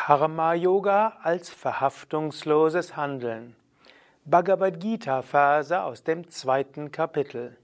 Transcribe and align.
Karma 0.00 0.54
Yoga 0.54 1.18
als 1.24 1.50
verhaftungsloses 1.50 2.96
Handeln. 2.96 3.56
Bhagavad 4.24 4.78
Gita 4.78 5.22
Verse 5.22 5.82
aus 5.82 6.04
dem 6.04 6.30
zweiten 6.30 6.92
Kapitel. 6.92 7.56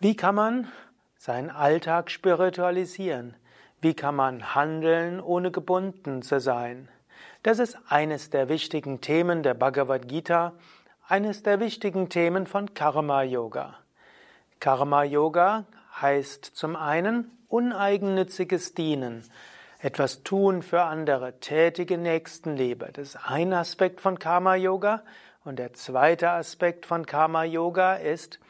Wie 0.00 0.16
kann 0.16 0.34
man 0.34 0.68
seinen 1.16 1.50
Alltag 1.50 2.10
spiritualisieren? 2.10 3.36
Wie 3.80 3.94
kann 3.94 4.16
man 4.16 4.56
handeln, 4.56 5.20
ohne 5.20 5.52
gebunden 5.52 6.22
zu 6.22 6.40
sein? 6.40 6.88
Das 7.44 7.60
ist 7.60 7.78
eines 7.88 8.30
der 8.30 8.48
wichtigen 8.48 9.00
Themen 9.00 9.44
der 9.44 9.54
Bhagavad 9.54 10.08
Gita, 10.08 10.54
eines 11.06 11.44
der 11.44 11.60
wichtigen 11.60 12.08
Themen 12.08 12.48
von 12.48 12.74
Karma 12.74 13.22
Yoga. 13.22 13.78
Karma 14.58 15.04
Yoga 15.04 15.66
heißt 16.02 16.44
zum 16.44 16.74
einen 16.74 17.30
uneigennütziges 17.48 18.74
Dienen, 18.74 19.22
etwas 19.84 20.22
tun 20.22 20.62
für 20.62 20.84
andere, 20.84 21.40
tätige 21.40 21.98
Nächstenliebe. 21.98 22.88
Das 22.90 23.08
ist 23.08 23.18
ein 23.22 23.52
Aspekt 23.52 24.00
von 24.00 24.18
Karma 24.18 24.54
Yoga. 24.54 25.02
Und 25.44 25.58
der 25.58 25.74
zweite 25.74 26.30
Aspekt 26.30 26.86
von 26.86 27.04
Karma 27.04 27.44
Yoga 27.44 27.96
ist 27.96 28.40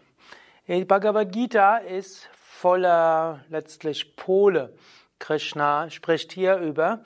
Die 0.68 0.86
Bhagavad 0.86 1.32
Gita 1.32 1.78
ist 1.78 2.28
voller 2.62 3.40
letztlich 3.50 4.16
Pole. 4.16 4.72
Krishna 5.18 5.90
spricht 5.90 6.32
hier 6.32 6.58
über 6.58 7.00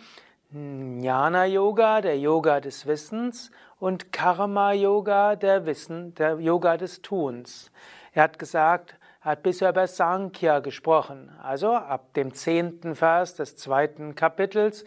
Jnana 0.51 1.45
Yoga, 1.45 2.01
der 2.01 2.19
Yoga 2.19 2.59
des 2.59 2.85
Wissens, 2.85 3.51
und 3.79 4.11
Karma 4.11 4.73
Yoga, 4.73 5.37
der 5.37 5.65
Wissen, 5.65 6.13
der 6.15 6.39
Yoga 6.39 6.75
des 6.75 7.01
Tuns. 7.01 7.71
Er 8.11 8.23
hat 8.23 8.37
gesagt, 8.37 8.95
er 9.21 9.31
hat 9.31 9.43
bisher 9.43 9.69
über 9.69 9.87
Sankhya 9.87 10.59
gesprochen, 10.59 11.31
also 11.41 11.73
ab 11.73 12.13
dem 12.15 12.33
zehnten 12.33 12.93
Vers 12.93 13.35
des 13.35 13.55
zweiten 13.55 14.13
Kapitels 14.13 14.83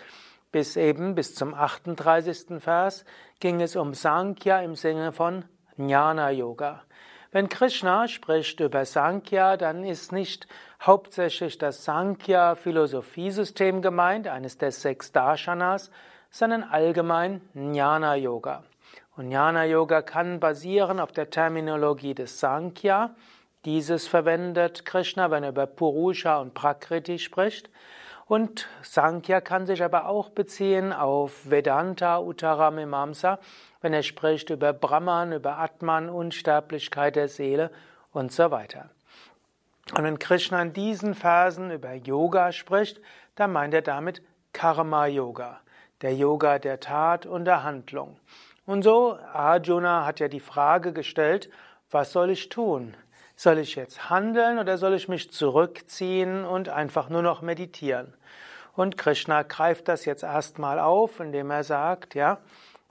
bis 0.53 0.77
eben 0.77 1.15
bis 1.15 1.35
zum 1.35 1.55
38. 1.55 2.61
Vers 2.61 3.07
ging 3.41 3.63
es 3.63 3.75
um 3.75 3.95
Sankhya 3.95 4.61
im 4.61 4.75
Sinne 4.75 5.13
von 5.13 5.47
Jnana 5.79 6.31
Yoga. 6.31 6.83
Wenn 7.31 7.51
Krishna 7.51 8.09
spricht 8.09 8.59
über 8.61 8.87
Sankhya, 8.87 9.59
dann 9.59 9.85
ist 9.85 10.13
nicht 10.13 10.49
hauptsächlich 10.81 11.59
das 11.59 11.85
Sankhya-Philosophiesystem 11.85 13.83
gemeint, 13.83 14.29
eines 14.29 14.57
der 14.57 14.73
sechs 14.73 15.13
Darshanas, 15.13 15.91
sondern 16.31 16.63
allgemein 16.63 17.43
Jnana 17.53 18.15
Yoga. 18.15 18.65
Und 19.15 19.27
Jnana 19.27 19.67
Yoga 19.67 20.01
kann 20.01 20.41
basieren 20.41 21.01
auf 21.01 21.13
der 21.13 21.29
Terminologie 21.29 22.15
des 22.15 22.41
Sankhya. 22.41 23.15
Dieses 23.67 24.07
verwendet 24.07 24.87
Krishna, 24.87 25.31
wenn 25.31 25.43
er 25.43 25.51
über 25.51 25.67
Purusha 25.67 26.41
und 26.41 26.55
Prakriti 26.55 27.19
spricht. 27.19 27.69
Und 28.25 28.69
Sankhya 28.83 29.43
kann 29.43 29.67
sich 29.67 29.83
aber 29.83 30.07
auch 30.07 30.31
beziehen 30.31 30.95
auf 30.95 31.51
Vedanta, 31.51 32.21
Uttaramimamsa, 32.21 33.39
wenn 33.81 33.93
er 33.93 34.03
spricht 34.03 34.51
über 34.51 34.73
Brahman, 34.73 35.33
über 35.33 35.59
Atman, 35.59 36.09
Unsterblichkeit 36.09 37.17
der 37.17 37.29
Seele 37.29 37.71
und 38.13 38.33
so 38.33 38.51
weiter. 38.51 38.91
Und 39.95 40.05
wenn 40.05 40.19
Krishna 40.19 40.61
in 40.63 40.73
diesen 40.73 41.15
Versen 41.15 41.71
über 41.71 41.95
Yoga 41.95 42.53
spricht, 42.53 43.01
dann 43.37 43.53
meint 43.53 43.73
er 43.75 43.83
damit 43.83 44.23
Karma 44.53 45.07
Yoga, 45.07 45.61
der 46.03 46.15
Yoga 46.15 46.59
der 46.59 46.81
Tat 46.81 47.25
und 47.27 47.45
der 47.45 47.63
Handlung. 47.63 48.19
Und 48.67 48.83
so, 48.83 49.19
Arjuna 49.33 50.05
hat 50.05 50.21
ja 50.21 50.29
die 50.29 50.41
Frage 50.41 50.93
gestellt, 50.93 51.49
was 51.91 52.13
soll 52.13 52.31
ich 52.31 52.51
tun? 52.51 52.95
Soll 53.35 53.59
ich 53.59 53.77
jetzt 53.77 54.11
handeln 54.11 54.59
oder 54.59 54.77
soll 54.77 54.95
ich 54.95 55.09
mich 55.09 55.31
zurückziehen 55.31 56.45
und 56.45 56.69
einfach 56.69 57.09
nur 57.09 57.23
noch 57.23 57.41
meditieren? 57.41 58.13
Und 58.75 58.99
Krishna 58.99 59.43
greift 59.43 59.89
das 59.89 60.05
jetzt 60.05 60.23
erstmal 60.23 60.79
auf, 60.79 61.21
indem 61.21 61.51
er 61.51 61.65
sagt, 61.65 62.15
ja, 62.15 62.39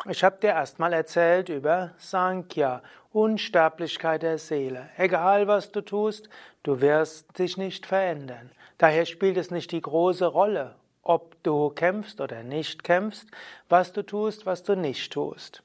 ich 0.06 0.24
habe 0.24 0.38
dir 0.42 0.50
erstmal 0.50 0.94
erzählt 0.94 1.50
über 1.50 1.92
Sankhya, 1.98 2.82
Unsterblichkeit 3.12 4.22
der 4.22 4.38
Seele. 4.38 4.90
Egal 4.98 5.48
was 5.48 5.72
du 5.72 5.82
tust, 5.82 6.30
du 6.64 6.82
wirst 6.82 7.38
dich 7.40 7.58
nicht 7.58 7.86
verändern. 7.86 8.52
Daher 8.78 9.06
spielt 9.06 9.38
es 9.38 9.50
nicht 9.50 9.72
die 9.72 9.82
große 9.82 10.28
Rolle, 10.28 10.76
ob 11.02 11.42
du 11.44 11.70
kämpfst 11.70 12.22
oder 12.22 12.44
nicht 12.44 12.84
kämpfst, 12.84 13.28
was 13.70 13.92
du 13.92 14.04
tust, 14.04 14.46
was 14.46 14.64
du 14.64 14.76
nicht 14.76 15.12
tust. 15.12 15.64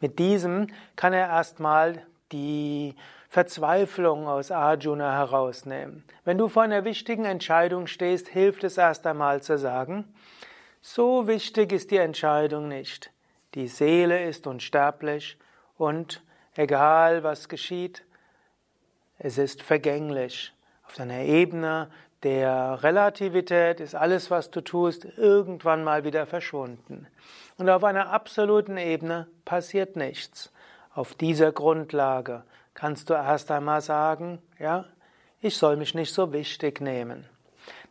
Mit 0.00 0.18
diesem 0.18 0.68
kann 0.94 1.12
er 1.12 1.28
erstmal 1.28 2.06
die 2.30 2.94
Verzweiflung 3.28 4.28
aus 4.28 4.50
Arjuna 4.50 5.12
herausnehmen. 5.12 6.04
Wenn 6.24 6.38
du 6.38 6.48
vor 6.48 6.62
einer 6.62 6.84
wichtigen 6.84 7.24
Entscheidung 7.24 7.86
stehst, 7.86 8.28
hilft 8.28 8.62
es 8.62 8.78
erst 8.78 9.06
einmal 9.06 9.42
zu 9.42 9.58
sagen, 9.58 10.04
so 10.80 11.26
wichtig 11.26 11.72
ist 11.72 11.90
die 11.90 11.96
Entscheidung 11.96 12.68
nicht. 12.68 13.10
Die 13.54 13.68
Seele 13.68 14.24
ist 14.24 14.46
unsterblich 14.46 15.36
und 15.76 16.22
egal 16.54 17.22
was 17.22 17.48
geschieht, 17.48 18.04
es 19.18 19.38
ist 19.38 19.62
vergänglich. 19.62 20.54
Auf 20.86 20.94
deiner 20.94 21.20
Ebene 21.20 21.90
der 22.22 22.82
Relativität 22.82 23.80
ist 23.80 23.94
alles, 23.94 24.30
was 24.30 24.50
du 24.50 24.60
tust, 24.60 25.04
irgendwann 25.16 25.84
mal 25.84 26.04
wieder 26.04 26.26
verschwunden. 26.26 27.06
Und 27.58 27.68
auf 27.68 27.84
einer 27.84 28.10
absoluten 28.10 28.78
Ebene 28.78 29.26
passiert 29.44 29.96
nichts. 29.96 30.52
Auf 30.94 31.14
dieser 31.14 31.52
Grundlage 31.52 32.44
kannst 32.74 33.10
du 33.10 33.14
erst 33.14 33.50
einmal 33.50 33.80
sagen, 33.80 34.40
ja, 34.58 34.86
ich 35.40 35.56
soll 35.56 35.76
mich 35.76 35.94
nicht 35.94 36.14
so 36.14 36.32
wichtig 36.32 36.80
nehmen. 36.80 37.28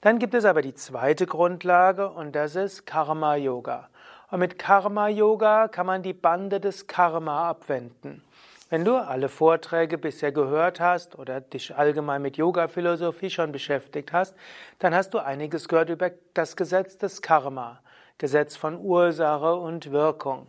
Dann 0.02 0.18
gibt 0.18 0.34
es 0.34 0.46
aber 0.46 0.62
die 0.62 0.74
zweite 0.74 1.28
Grundlage 1.28 2.10
und 2.10 2.36
das 2.36 2.56
ist 2.56 2.86
Karma 2.86 3.36
Yoga. 3.36 3.90
Und 4.32 4.40
mit 4.40 4.58
Karma 4.58 5.10
Yoga 5.10 5.68
kann 5.68 5.86
man 5.86 6.04
die 6.04 6.14
Bande 6.14 6.62
des 6.62 6.88
Karma 6.88 7.50
abwenden. 7.50 8.24
Wenn 8.70 8.86
du 8.86 8.96
alle 8.96 9.28
Vorträge 9.28 9.98
bisher 9.98 10.32
gehört 10.32 10.80
hast 10.80 11.20
oder 11.20 11.42
dich 11.42 11.76
allgemein 11.76 12.22
mit 12.22 12.38
Yoga-Philosophie 12.38 13.30
schon 13.30 13.52
beschäftigt 13.52 14.14
hast, 14.14 14.34
dann 14.80 14.96
hast 14.96 15.14
du 15.14 15.20
einiges 15.20 15.68
gehört 15.68 15.90
über 15.90 16.12
das 16.34 16.56
Gesetz 16.56 16.98
des 16.98 17.22
Karma, 17.22 17.82
Gesetz 18.20 18.56
von 18.56 18.80
Ursache 18.80 19.56
und 19.56 19.92
Wirkung. 19.92 20.48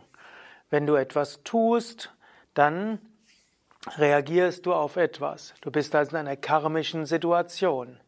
Wenn 0.69 0.87
du 0.87 0.95
etwas 0.95 1.43
tust, 1.43 2.13
dann 2.53 2.99
reagierst 3.97 4.65
du 4.65 4.73
auf 4.73 4.95
etwas. 4.95 5.55
Du 5.59 5.71
bist 5.71 5.93
also 5.93 6.11
in 6.11 6.25
einer 6.25 6.37
karmischen 6.37 7.05
Situation. 7.05 7.99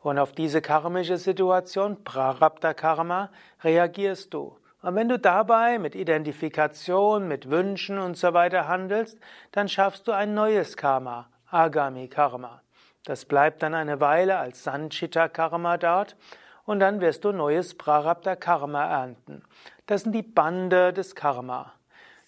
Und 0.00 0.18
auf 0.18 0.32
diese 0.32 0.60
karmische 0.60 1.16
Situation, 1.16 2.04
Prarabdha 2.04 2.74
Karma, 2.74 3.30
reagierst 3.64 4.34
du. 4.34 4.58
Und 4.82 4.96
wenn 4.96 5.08
du 5.08 5.18
dabei 5.18 5.78
mit 5.78 5.94
Identifikation, 5.94 7.28
mit 7.28 7.48
Wünschen 7.48 7.98
und 7.98 8.16
so 8.16 8.34
weiter 8.34 8.66
handelst, 8.66 9.18
dann 9.52 9.68
schaffst 9.68 10.08
du 10.08 10.12
ein 10.12 10.34
neues 10.34 10.76
Karma, 10.76 11.28
Agami 11.50 12.08
Karma. 12.08 12.62
Das 13.04 13.24
bleibt 13.24 13.62
dann 13.62 13.74
eine 13.74 14.00
Weile 14.00 14.38
als 14.38 14.64
Sanchita 14.64 15.28
Karma 15.28 15.76
dort 15.76 16.16
und 16.64 16.80
dann 16.80 17.00
wirst 17.00 17.24
du 17.24 17.32
neues 17.32 17.76
Prarabdha 17.78 18.34
Karma 18.34 18.84
ernten. 18.84 19.42
Das 19.86 20.02
sind 20.02 20.12
die 20.12 20.22
Bande 20.22 20.92
des 20.92 21.14
Karma. 21.14 21.72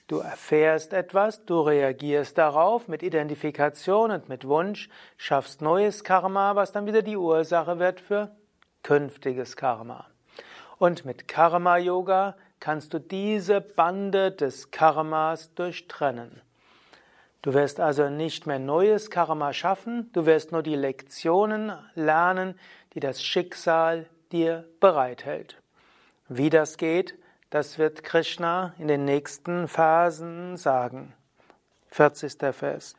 Du 0.06 0.18
erfährst 0.18 0.92
etwas, 0.92 1.44
du 1.46 1.60
reagierst 1.60 2.36
darauf 2.38 2.88
mit 2.88 3.02
Identifikation 3.02 4.10
und 4.10 4.28
mit 4.28 4.46
Wunsch, 4.46 4.90
schaffst 5.16 5.62
neues 5.62 6.04
Karma, 6.04 6.54
was 6.56 6.72
dann 6.72 6.86
wieder 6.86 7.02
die 7.02 7.16
Ursache 7.16 7.78
wird 7.78 8.00
für 8.00 8.30
künftiges 8.82 9.56
Karma. 9.56 10.06
Und 10.78 11.04
mit 11.04 11.26
Karma 11.26 11.78
Yoga 11.78 12.36
kannst 12.64 12.94
du 12.94 12.98
diese 12.98 13.60
Bande 13.60 14.32
des 14.32 14.70
Karmas 14.70 15.52
durchtrennen. 15.52 16.40
Du 17.42 17.52
wirst 17.52 17.78
also 17.78 18.08
nicht 18.08 18.46
mehr 18.46 18.58
neues 18.58 19.10
Karma 19.10 19.52
schaffen, 19.52 20.08
du 20.14 20.24
wirst 20.24 20.50
nur 20.50 20.62
die 20.62 20.74
Lektionen 20.74 21.74
lernen, 21.94 22.58
die 22.94 23.00
das 23.00 23.22
Schicksal 23.22 24.06
dir 24.32 24.64
bereithält. 24.80 25.60
Wie 26.30 26.48
das 26.48 26.78
geht, 26.78 27.18
das 27.50 27.78
wird 27.78 28.02
Krishna 28.02 28.72
in 28.78 28.88
den 28.88 29.04
nächsten 29.04 29.68
Phasen 29.68 30.56
sagen. 30.56 31.12
40. 31.90 32.54
Vers. 32.54 32.96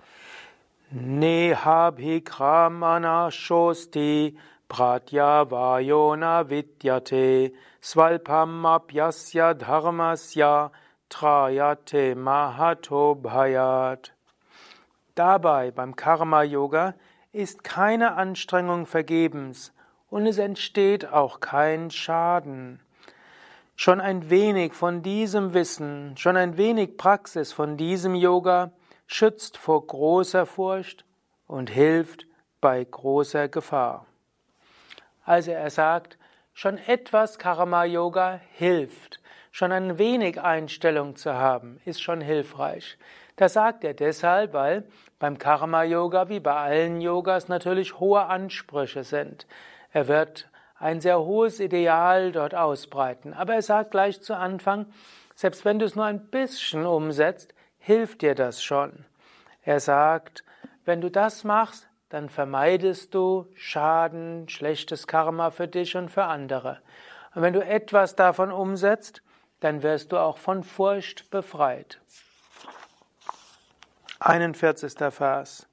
Nehabhikramana 0.92 3.32
shosti 3.32 4.38
pratya 4.70 5.46
vayona 5.50 6.44
vidyate 6.44 7.54
svalpam 7.82 8.66
apyasya 8.66 9.54
dharmasya 9.54 10.72
trayate 11.10 12.16
mahato 12.16 13.16
bhayat. 13.16 14.12
Dabei 15.16 15.72
beim 15.72 15.96
Karma 15.96 16.44
Yoga 16.44 16.96
ist 17.32 17.64
keine 17.64 18.16
Anstrengung 18.16 18.86
vergebens 18.86 19.74
und 20.10 20.26
es 20.26 20.38
entsteht 20.38 21.12
auch 21.12 21.40
kein 21.40 21.92
Schaden. 21.92 22.80
Schon 23.76 24.00
ein 24.00 24.30
wenig 24.30 24.74
von 24.74 25.04
diesem 25.04 25.54
Wissen, 25.54 26.16
schon 26.18 26.38
ein 26.38 26.58
wenig 26.58 26.98
Praxis 26.98 27.52
von 27.52 27.76
diesem 27.78 28.16
Yoga 28.16 28.72
schützt 29.06 29.58
vor 29.58 29.86
großer 29.86 30.46
Furcht 30.46 31.06
und 31.48 31.70
hilft 31.70 32.26
bei 32.62 32.84
großer 32.84 33.50
Gefahr. 33.50 34.06
Also 35.26 35.52
er 35.52 35.70
sagt, 35.70 36.18
schon 36.54 36.78
etwas 36.78 37.40
Karma 37.40 37.84
Yoga 37.84 38.40
hilft, 38.54 39.20
schon 39.52 39.72
ein 39.72 39.98
wenig 39.98 40.40
Einstellung 40.42 41.16
zu 41.16 41.34
haben, 41.34 41.82
ist 41.84 42.02
schon 42.02 42.22
hilfreich. 42.22 42.98
Das 43.36 43.54
sagt 43.54 43.84
er 43.84 43.94
deshalb, 43.94 44.54
weil 44.54 44.86
beim 45.20 45.38
Karma 45.38 45.84
Yoga 45.84 46.30
wie 46.30 46.40
bei 46.40 46.56
allen 46.56 47.02
Yogas 47.02 47.50
natürlich 47.50 48.00
hohe 48.00 48.26
Ansprüche 48.26 49.04
sind. 49.04 49.46
Er 49.92 50.08
wird 50.08 50.50
ein 50.78 51.02
sehr 51.02 51.20
hohes 51.20 51.60
Ideal 51.60 52.32
dort 52.32 52.54
ausbreiten. 52.54 53.34
Aber 53.34 53.56
er 53.56 53.62
sagt 53.62 53.92
gleich 53.92 54.22
zu 54.22 54.36
Anfang, 54.38 54.86
selbst 55.34 55.66
wenn 55.66 55.80
du 55.80 55.86
es 55.86 55.96
nur 55.96 56.06
ein 56.06 56.28
bisschen 56.28 56.86
umsetzt, 56.86 57.54
hilft 57.80 58.22
dir 58.22 58.36
das 58.36 58.64
schon. 58.64 59.06
Er 59.64 59.80
sagt, 59.80 60.44
wenn 60.86 61.02
du 61.02 61.10
das 61.10 61.44
machst, 61.44 61.88
dann 62.10 62.30
vermeidest 62.30 63.14
du 63.14 63.48
Schaden, 63.56 64.50
schlechtes 64.50 65.06
Karma 65.08 65.52
für 65.52 65.68
dich 65.68 65.98
und 65.98 66.10
für 66.10 66.24
andere. 66.26 66.80
Und 67.34 67.42
wenn 67.42 67.54
du 67.54 67.66
etwas 67.66 68.16
davon 68.16 68.52
umsetzt, 68.52 69.24
dann 69.60 69.82
wirst 69.84 70.12
du 70.12 70.18
auch 70.18 70.38
von 70.38 70.64
Furcht 70.64 71.30
befreit. 71.32 72.00
41. 74.20 74.94
Vers. 75.12 75.68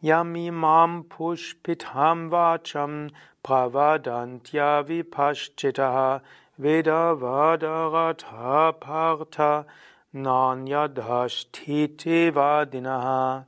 Yamimam 0.00 1.08
pushpitham 1.08 2.30
vacham 2.30 3.10
pravadantya 3.44 4.86
vipaschitaha 4.86 6.22
vedavadarata 6.58 8.72
partha 8.80 9.66
nanyadhashtiti 10.14 12.32
vadinaha. 12.32 13.46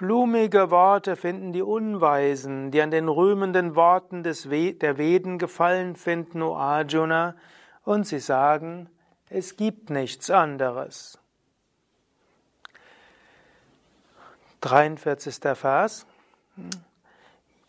Blumige 0.00 0.70
Worte 0.70 1.14
finden 1.14 1.52
die 1.52 1.60
Unweisen, 1.60 2.70
die 2.70 2.80
an 2.80 2.90
den 2.90 3.06
rühmenden 3.06 3.76
Worten 3.76 4.22
des 4.22 4.48
der 4.48 4.96
Veden 4.96 5.36
gefallen 5.36 5.94
finden, 5.94 6.40
O 6.40 6.56
Arjuna, 6.56 7.34
und 7.84 8.06
sie 8.06 8.18
sagen, 8.18 8.88
es 9.28 9.58
gibt 9.58 9.90
nichts 9.90 10.30
anderes. 10.30 11.18
43. 14.62 15.36
Vers. 15.54 16.06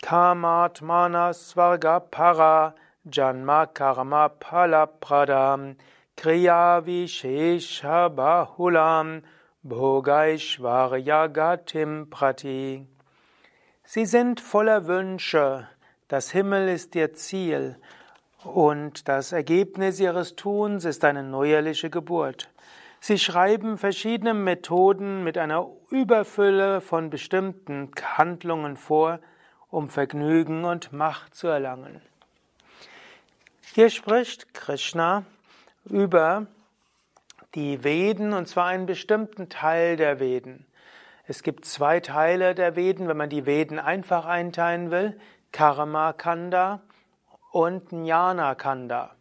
Kamatmana 0.02 1.34
Svarga 1.34 2.00
Para 2.00 2.76
Janma 3.04 3.66
Karma 3.66 4.30
Palapradam 4.30 5.76
Kriya 6.16 6.86
Vishesha 6.86 8.08
Bahulam 8.08 9.22
Bhogaishvarya 9.64 11.28
Gatim 11.28 12.10
Prati. 12.10 12.88
Sie 13.84 14.06
sind 14.08 14.42
voller 14.42 14.88
Wünsche. 14.88 15.68
Das 16.08 16.32
Himmel 16.32 16.68
ist 16.68 16.96
ihr 16.96 17.14
Ziel. 17.14 17.78
Und 18.44 19.08
das 19.08 19.32
Ergebnis 19.32 20.00
ihres 20.00 20.36
Tuns 20.36 20.84
ist 20.84 21.06
eine 21.06 21.22
neuerliche 21.22 21.92
Geburt. 21.92 22.50
Sie 23.00 23.20
schreiben 23.20 23.78
verschiedene 23.78 24.34
Methoden 24.34 25.24
mit 25.24 25.38
einer 25.38 25.68
Überfülle 25.92 26.82
von 26.82 27.12
bestimmten 27.12 27.92
Handlungen 28.02 28.78
vor, 28.78 29.20
um 29.70 29.90
Vergnügen 29.90 30.66
und 30.66 30.92
Macht 30.92 31.36
zu 31.36 31.48
erlangen. 31.48 32.02
Hier 33.76 33.92
spricht 33.92 34.56
Krishna 34.56 35.24
über 35.86 36.48
die 37.56 37.84
Veden, 37.84 38.34
und 38.34 38.48
zwar 38.48 38.68
einen 38.68 38.86
bestimmten 38.86 39.50
Teil 39.50 39.98
der 39.98 40.20
Veden. 40.20 40.66
Es 41.28 41.44
gibt 41.44 41.66
zwei 41.66 42.00
Teile 42.00 42.56
der 42.56 42.76
Veden, 42.76 43.08
wenn 43.08 43.18
man 43.18 43.30
die 43.30 43.46
Veden 43.46 43.80
einfach 43.80 44.26
einteilen 44.26 44.92
will, 44.92 45.20
Karma 45.52 46.14
Kanda 46.14 46.82
und 47.52 47.92
Jnana 47.92 48.56
Kanda. 48.56 49.16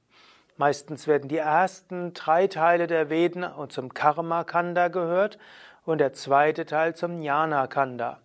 Meistens 0.57 1.07
werden 1.07 1.29
die 1.29 1.39
ersten 1.39 2.13
drei 2.15 2.47
Teile 2.47 2.87
der 2.87 3.11
Veden 3.11 3.47
zum 3.69 3.95
Karma 3.95 4.45
Kanda 4.45 4.89
gehört 4.89 5.39
und 5.85 5.99
der 5.99 6.13
zweite 6.13 6.67
Teil 6.67 6.95
zum 6.95 7.23
Jnana 7.23 7.67
Kanda. 7.67 8.21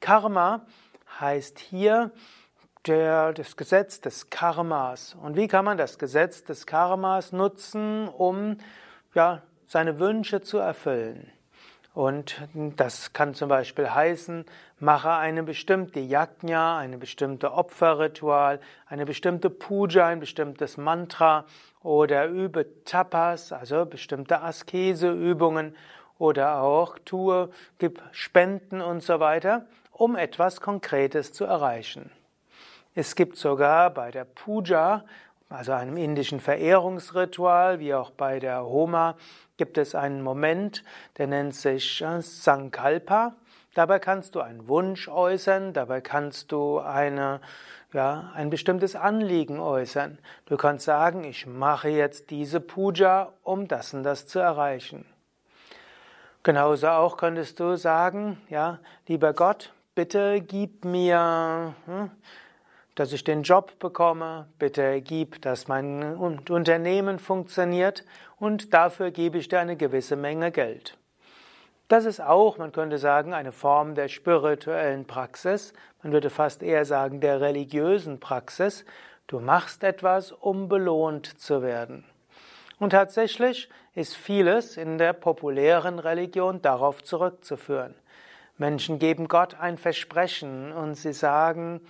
Karma 0.00 0.66
heißt 1.20 1.58
hier 1.58 2.10
der, 2.86 3.32
das 3.32 3.56
Gesetz 3.56 4.00
des 4.00 4.30
Karmas. 4.30 5.16
Und 5.20 5.36
wie 5.36 5.48
kann 5.48 5.64
man 5.64 5.78
das 5.78 5.98
Gesetz 5.98 6.44
des 6.44 6.66
Karmas 6.66 7.32
nutzen, 7.32 8.08
um 8.08 8.58
ja, 9.16 9.42
seine 9.66 9.98
Wünsche 9.98 10.42
zu 10.42 10.58
erfüllen? 10.58 11.32
Und 11.94 12.36
das 12.54 13.14
kann 13.14 13.32
zum 13.32 13.48
Beispiel 13.48 13.88
heißen, 13.88 14.44
mache 14.78 15.12
eine 15.12 15.42
bestimmte 15.42 15.98
Yajna, 15.98 16.76
eine 16.76 16.98
bestimmte 16.98 17.54
Opferritual, 17.54 18.60
eine 18.86 19.06
bestimmte 19.06 19.48
Puja, 19.48 20.06
ein 20.06 20.20
bestimmtes 20.20 20.76
Mantra 20.76 21.46
oder 21.82 22.26
übe 22.26 22.84
Tapas, 22.84 23.50
also 23.50 23.86
bestimmte 23.86 24.42
Askeseübungen 24.42 25.74
oder 26.18 26.60
auch 26.60 26.98
tue, 26.98 27.48
gib 27.78 28.02
Spenden 28.12 28.82
und 28.82 29.02
so 29.02 29.18
weiter, 29.18 29.64
um 29.90 30.16
etwas 30.16 30.60
Konkretes 30.60 31.32
zu 31.32 31.46
erreichen. 31.46 32.10
Es 32.94 33.14
gibt 33.14 33.36
sogar 33.38 33.88
bei 33.90 34.10
der 34.10 34.24
Puja, 34.24 35.04
also 35.48 35.72
einem 35.72 35.96
indischen 35.96 36.40
Verehrungsritual, 36.40 37.78
wie 37.78 37.94
auch 37.94 38.10
bei 38.10 38.40
der 38.40 38.64
Homa, 38.64 39.16
gibt 39.56 39.78
es 39.78 39.94
einen 39.94 40.22
Moment, 40.22 40.82
der 41.18 41.28
nennt 41.28 41.54
sich 41.54 42.02
äh, 42.02 42.20
Sankalpa. 42.20 43.34
Dabei 43.74 43.98
kannst 43.98 44.34
du 44.34 44.40
einen 44.40 44.68
Wunsch 44.68 45.08
äußern, 45.08 45.72
dabei 45.72 46.00
kannst 46.00 46.50
du 46.50 46.78
eine, 46.78 47.40
ja, 47.92 48.32
ein 48.34 48.50
bestimmtes 48.50 48.96
Anliegen 48.96 49.60
äußern. 49.60 50.18
Du 50.46 50.56
kannst 50.56 50.86
sagen, 50.86 51.24
ich 51.24 51.46
mache 51.46 51.90
jetzt 51.90 52.30
diese 52.30 52.60
Puja, 52.60 53.32
um 53.42 53.68
das 53.68 53.92
und 53.94 54.02
das 54.02 54.26
zu 54.26 54.38
erreichen. 54.38 55.04
Genauso 56.42 56.88
auch 56.88 57.16
könntest 57.16 57.60
du 57.60 57.76
sagen, 57.76 58.40
ja, 58.48 58.78
lieber 59.08 59.32
Gott, 59.32 59.72
bitte 59.94 60.40
gib 60.40 60.84
mir 60.84 61.74
hm, 61.86 62.10
dass 62.96 63.12
ich 63.12 63.22
den 63.22 63.42
Job 63.42 63.78
bekomme, 63.78 64.48
bitte 64.58 65.00
gib, 65.02 65.40
dass 65.42 65.68
mein 65.68 66.16
Unternehmen 66.16 67.18
funktioniert 67.18 68.04
und 68.38 68.74
dafür 68.74 69.12
gebe 69.12 69.38
ich 69.38 69.48
dir 69.48 69.60
eine 69.60 69.76
gewisse 69.76 70.16
Menge 70.16 70.50
Geld. 70.50 70.98
Das 71.88 72.04
ist 72.04 72.20
auch, 72.20 72.58
man 72.58 72.72
könnte 72.72 72.98
sagen, 72.98 73.32
eine 73.32 73.52
Form 73.52 73.94
der 73.94 74.08
spirituellen 74.08 75.06
Praxis, 75.06 75.72
man 76.02 76.12
würde 76.12 76.30
fast 76.30 76.62
eher 76.62 76.84
sagen 76.84 77.20
der 77.20 77.40
religiösen 77.40 78.18
Praxis. 78.18 78.84
Du 79.26 79.40
machst 79.40 79.82
etwas, 79.82 80.32
um 80.32 80.68
belohnt 80.68 81.38
zu 81.38 81.62
werden. 81.62 82.04
Und 82.78 82.90
tatsächlich 82.90 83.68
ist 83.94 84.16
vieles 84.16 84.76
in 84.76 84.98
der 84.98 85.12
populären 85.12 85.98
Religion 85.98 86.62
darauf 86.62 87.02
zurückzuführen. 87.02 87.94
Menschen 88.56 88.98
geben 88.98 89.26
Gott 89.28 89.58
ein 89.58 89.78
Versprechen 89.78 90.72
und 90.72 90.94
sie 90.94 91.12
sagen, 91.12 91.80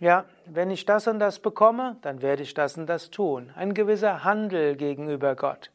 ja, 0.00 0.24
wenn 0.46 0.70
ich 0.70 0.84
das 0.84 1.06
und 1.06 1.18
das 1.18 1.38
bekomme, 1.38 1.96
dann 2.02 2.20
werde 2.20 2.42
ich 2.42 2.54
das 2.54 2.76
und 2.76 2.86
das 2.86 3.10
tun. 3.10 3.50
Ein 3.56 3.74
gewisser 3.74 4.24
Handel 4.24 4.76
gegenüber 4.76 5.36
Gott. 5.36 5.70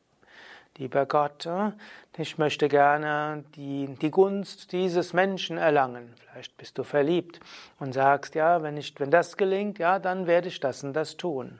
Lieber 0.78 1.06
Gott, 1.06 1.46
äh, 1.46 1.72
ich 2.18 2.38
möchte 2.38 2.70
gerne 2.70 3.44
die, 3.56 3.98
die 4.02 4.12
Gunst 4.12 4.72
dieses 4.72 5.12
Menschen 5.12 5.58
erlangen. 5.58 6.14
Vielleicht 6.32 6.56
bist 6.56 6.78
du 6.78 6.84
verliebt 6.84 7.40
und 7.80 7.94
sagst, 7.94 8.34
ja, 8.36 8.64
wenn, 8.64 8.78
ich, 8.78 8.98
wenn 8.98 9.12
das 9.12 9.36
gelingt, 9.36 9.78
ja, 9.78 10.00
dann 10.00 10.26
werde 10.26 10.48
ich 10.48 10.62
das 10.62 10.84
und 10.84 10.94
das 10.94 11.18
tun. 11.18 11.60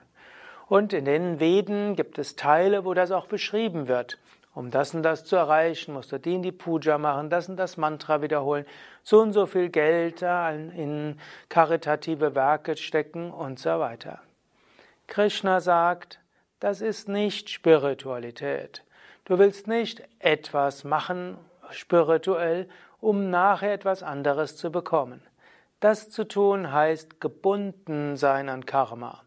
Und 0.68 0.92
in 0.92 1.04
den 1.04 1.40
Veden 1.40 1.96
gibt 1.96 2.18
es 2.18 2.36
Teile, 2.36 2.84
wo 2.84 2.94
das 2.94 3.10
auch 3.10 3.26
beschrieben 3.26 3.88
wird. 3.88 4.18
Um 4.54 4.70
das 4.70 4.94
und 4.94 5.02
das 5.02 5.24
zu 5.24 5.36
erreichen, 5.36 5.94
musst 5.94 6.10
du 6.10 6.18
die 6.18 6.34
in 6.34 6.42
die 6.42 6.52
Puja 6.52 6.98
machen, 6.98 7.30
das 7.30 7.48
und 7.48 7.56
das 7.56 7.76
Mantra 7.76 8.20
wiederholen, 8.20 8.66
so 9.02 9.20
und 9.20 9.32
so 9.32 9.46
viel 9.46 9.68
Geld 9.68 10.22
in 10.22 11.18
karitative 11.48 12.34
Werke 12.34 12.76
stecken 12.76 13.30
und 13.30 13.58
so 13.58 13.78
weiter. 13.78 14.20
Krishna 15.06 15.60
sagt, 15.60 16.20
das 16.58 16.80
ist 16.80 17.08
nicht 17.08 17.48
Spiritualität. 17.48 18.84
Du 19.24 19.38
willst 19.38 19.68
nicht 19.68 20.02
etwas 20.18 20.84
machen 20.84 21.38
spirituell, 21.70 22.68
um 23.00 23.30
nachher 23.30 23.72
etwas 23.72 24.02
anderes 24.02 24.56
zu 24.56 24.70
bekommen. 24.70 25.22
Das 25.80 26.10
zu 26.10 26.26
tun 26.26 26.72
heißt 26.72 27.20
gebunden 27.20 28.16
sein 28.16 28.48
an 28.48 28.66
Karma. 28.66 29.22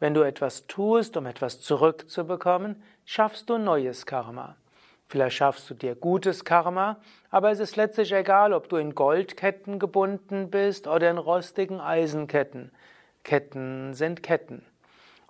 Wenn 0.00 0.14
du 0.14 0.22
etwas 0.22 0.66
tust, 0.66 1.16
um 1.16 1.26
etwas 1.26 1.60
zurückzubekommen, 1.60 2.82
schaffst 3.04 3.50
du 3.50 3.58
neues 3.58 4.06
Karma. 4.06 4.56
Vielleicht 5.06 5.36
schaffst 5.36 5.68
du 5.68 5.74
dir 5.74 5.94
gutes 5.94 6.44
Karma, 6.44 6.98
aber 7.30 7.50
es 7.50 7.60
ist 7.60 7.76
letztlich 7.76 8.12
egal, 8.12 8.52
ob 8.52 8.68
du 8.68 8.76
in 8.76 8.94
Goldketten 8.94 9.78
gebunden 9.78 10.50
bist 10.50 10.86
oder 10.86 11.10
in 11.10 11.18
rostigen 11.18 11.80
Eisenketten. 11.80 12.72
Ketten 13.22 13.94
sind 13.94 14.22
Ketten. 14.22 14.64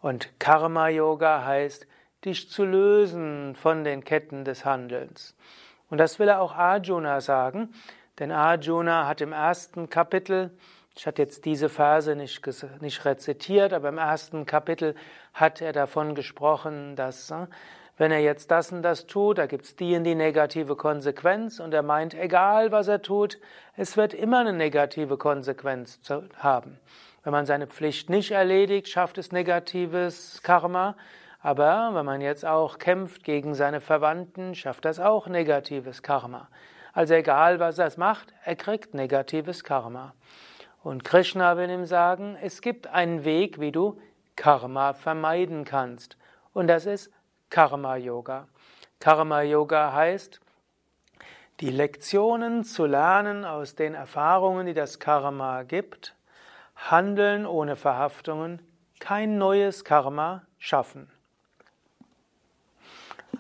Und 0.01 0.39
Karma-Yoga 0.39 1.45
heißt, 1.45 1.87
dich 2.25 2.49
zu 2.49 2.65
lösen 2.65 3.55
von 3.57 3.85
den 3.85 4.05
Ketten 4.05 4.45
des 4.45 4.65
Handelns. 4.65 5.37
Und 5.91 5.99
das 5.99 6.19
will 6.19 6.29
er 6.29 6.41
auch 6.41 6.55
Arjuna 6.55 7.21
sagen, 7.21 7.75
denn 8.19 8.31
Arjuna 8.31 9.07
hat 9.07 9.21
im 9.21 9.33
ersten 9.33 9.91
Kapitel 9.91 10.51
ich 10.97 11.07
hatte 11.07 11.23
jetzt 11.23 11.45
diese 11.45 11.69
Verse 11.69 12.15
nicht, 12.15 12.41
nicht 12.81 13.05
rezitiert, 13.05 13.73
aber 13.73 13.89
im 13.89 13.99
ersten 13.99 14.47
Kapitel 14.47 14.95
hat 15.35 15.61
er 15.61 15.73
davon 15.73 16.15
gesprochen, 16.15 16.97
dass 16.97 17.31
äh, 17.31 17.47
wenn 17.97 18.11
er 18.11 18.21
jetzt 18.21 18.51
das 18.51 18.73
und 18.73 18.83
das 18.83 19.07
tut, 19.07 19.39
da 19.39 19.47
gibt 19.47 19.65
es 19.67 19.77
die 19.77 19.95
und 19.95 20.05
die 20.05 20.17
negative 20.17 20.75
Konsequenz 20.75 21.61
und 21.61 21.73
er 21.73 21.83
meint, 21.83 22.15
egal 22.15 22.73
was 22.73 22.89
er 22.89 23.03
tut, 23.03 23.39
es 23.77 23.97
wird 23.97 24.15
immer 24.15 24.41
eine 24.41 24.53
negative 24.53 25.17
Konsequenz 25.17 26.01
haben. 26.39 26.81
Wenn 27.23 27.33
man 27.33 27.47
seine 27.47 27.69
Pflicht 27.69 28.11
nicht 28.11 28.33
erledigt, 28.33 28.89
schafft 28.89 29.17
es 29.19 29.31
negatives 29.31 30.43
Karma, 30.43 30.97
aber 31.41 31.91
wenn 31.93 32.05
man 32.05 32.21
jetzt 32.21 32.45
auch 32.45 32.79
kämpft 32.79 33.23
gegen 33.23 33.55
seine 33.55 33.81
Verwandten, 33.81 34.55
schafft 34.55 34.85
das 34.85 34.99
auch 34.99 35.29
negatives 35.29 36.03
Karma. 36.03 36.49
Also 36.93 37.15
egal 37.15 37.61
was 37.61 37.79
er 37.79 37.93
macht, 37.97 38.35
er 38.45 38.57
kriegt 38.57 38.95
negatives 38.95 39.63
Karma. 39.63 40.15
Und 40.83 41.05
Krishna 41.05 41.57
will 41.57 41.71
ihm 41.71 41.85
sagen, 41.85 42.37
es 42.43 42.61
gibt 42.61 42.89
einen 42.89 43.25
Weg, 43.25 43.61
wie 43.61 43.73
du 43.73 44.01
Karma 44.37 44.93
vermeiden 44.93 45.65
kannst. 45.65 46.17
Und 46.53 46.69
das 46.69 46.87
ist 46.87 47.11
Karma 47.51 47.97
Yoga. 47.97 48.49
Karma 49.01 49.43
Yoga 49.43 49.93
heißt, 49.93 50.41
die 51.61 51.71
Lektionen 51.71 52.65
zu 52.65 52.87
lernen 52.87 53.45
aus 53.45 53.75
den 53.75 53.95
Erfahrungen, 53.95 54.67
die 54.67 54.75
das 54.75 54.99
Karma 54.99 55.63
gibt, 55.63 56.15
handeln 56.75 57.47
ohne 57.47 57.77
Verhaftungen, 57.77 58.61
kein 58.99 59.39
neues 59.39 59.85
Karma 59.85 60.43
schaffen. 60.59 61.11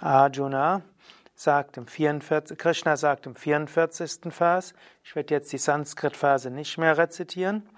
Arjuna 0.00 0.82
sagt 1.34 1.76
im 1.76 1.86
44, 1.86 2.56
Krishna 2.56 2.96
sagt 2.96 3.26
im 3.26 3.34
44. 3.34 4.32
Vers, 4.32 4.74
ich 5.02 5.16
werde 5.16 5.34
jetzt 5.34 5.52
die 5.52 5.58
Sanskrit-Verse 5.58 6.50
nicht 6.50 6.78
mehr 6.78 6.96
rezitieren, 6.96 7.68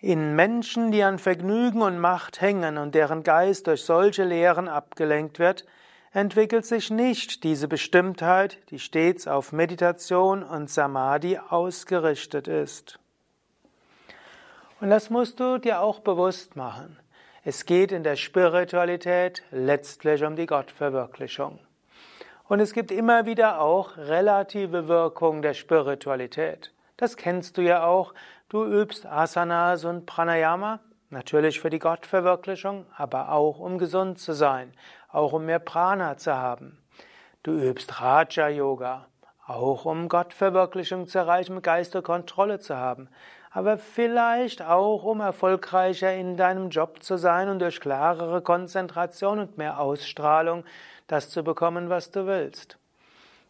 in 0.00 0.36
Menschen, 0.36 0.90
die 0.90 1.02
an 1.02 1.18
Vergnügen 1.18 1.82
und 1.82 1.98
Macht 1.98 2.40
hängen 2.40 2.78
und 2.78 2.94
deren 2.94 3.22
Geist 3.22 3.66
durch 3.66 3.82
solche 3.82 4.24
Lehren 4.24 4.68
abgelenkt 4.68 5.38
wird, 5.38 5.64
entwickelt 6.12 6.64
sich 6.64 6.90
nicht 6.90 7.44
diese 7.44 7.68
Bestimmtheit, 7.68 8.58
die 8.70 8.78
stets 8.78 9.26
auf 9.26 9.52
Meditation 9.52 10.42
und 10.42 10.70
Samadhi 10.70 11.38
ausgerichtet 11.38 12.48
ist. 12.48 12.98
Und 14.80 14.90
das 14.90 15.10
musst 15.10 15.40
du 15.40 15.58
dir 15.58 15.80
auch 15.80 16.00
bewusst 16.00 16.56
machen. 16.56 16.98
Es 17.44 17.64
geht 17.64 17.92
in 17.92 18.02
der 18.02 18.16
Spiritualität 18.16 19.42
letztlich 19.50 20.24
um 20.24 20.36
die 20.36 20.46
Gottverwirklichung. 20.46 21.58
Und 22.48 22.60
es 22.60 22.72
gibt 22.72 22.90
immer 22.90 23.26
wieder 23.26 23.60
auch 23.60 23.96
relative 23.96 24.88
Wirkung 24.88 25.42
der 25.42 25.54
Spiritualität. 25.54 26.72
Das 26.96 27.16
kennst 27.16 27.58
du 27.58 27.62
ja 27.62 27.84
auch. 27.84 28.14
Du 28.48 28.64
übst 28.64 29.06
Asanas 29.06 29.84
und 29.84 30.06
Pranayama, 30.06 30.78
natürlich 31.10 31.58
für 31.58 31.68
die 31.68 31.80
Gottverwirklichung, 31.80 32.86
aber 32.96 33.32
auch 33.32 33.58
um 33.58 33.76
gesund 33.76 34.20
zu 34.20 34.34
sein, 34.34 34.72
auch 35.10 35.32
um 35.32 35.46
mehr 35.46 35.58
Prana 35.58 36.16
zu 36.16 36.32
haben. 36.32 36.78
Du 37.42 37.50
übst 37.50 38.00
Raja 38.00 38.46
Yoga, 38.46 39.06
auch 39.48 39.84
um 39.84 40.08
Gottverwirklichung 40.08 41.08
zu 41.08 41.18
erreichen, 41.18 41.60
Geisterkontrolle 41.60 42.60
zu 42.60 42.76
haben, 42.76 43.08
aber 43.50 43.78
vielleicht 43.78 44.62
auch 44.62 45.02
um 45.02 45.20
erfolgreicher 45.20 46.14
in 46.14 46.36
deinem 46.36 46.70
Job 46.70 47.02
zu 47.02 47.16
sein 47.16 47.48
und 47.48 47.58
durch 47.58 47.80
klarere 47.80 48.42
Konzentration 48.42 49.40
und 49.40 49.58
mehr 49.58 49.80
Ausstrahlung 49.80 50.62
das 51.08 51.30
zu 51.30 51.42
bekommen, 51.42 51.90
was 51.90 52.12
du 52.12 52.28
willst. 52.28 52.78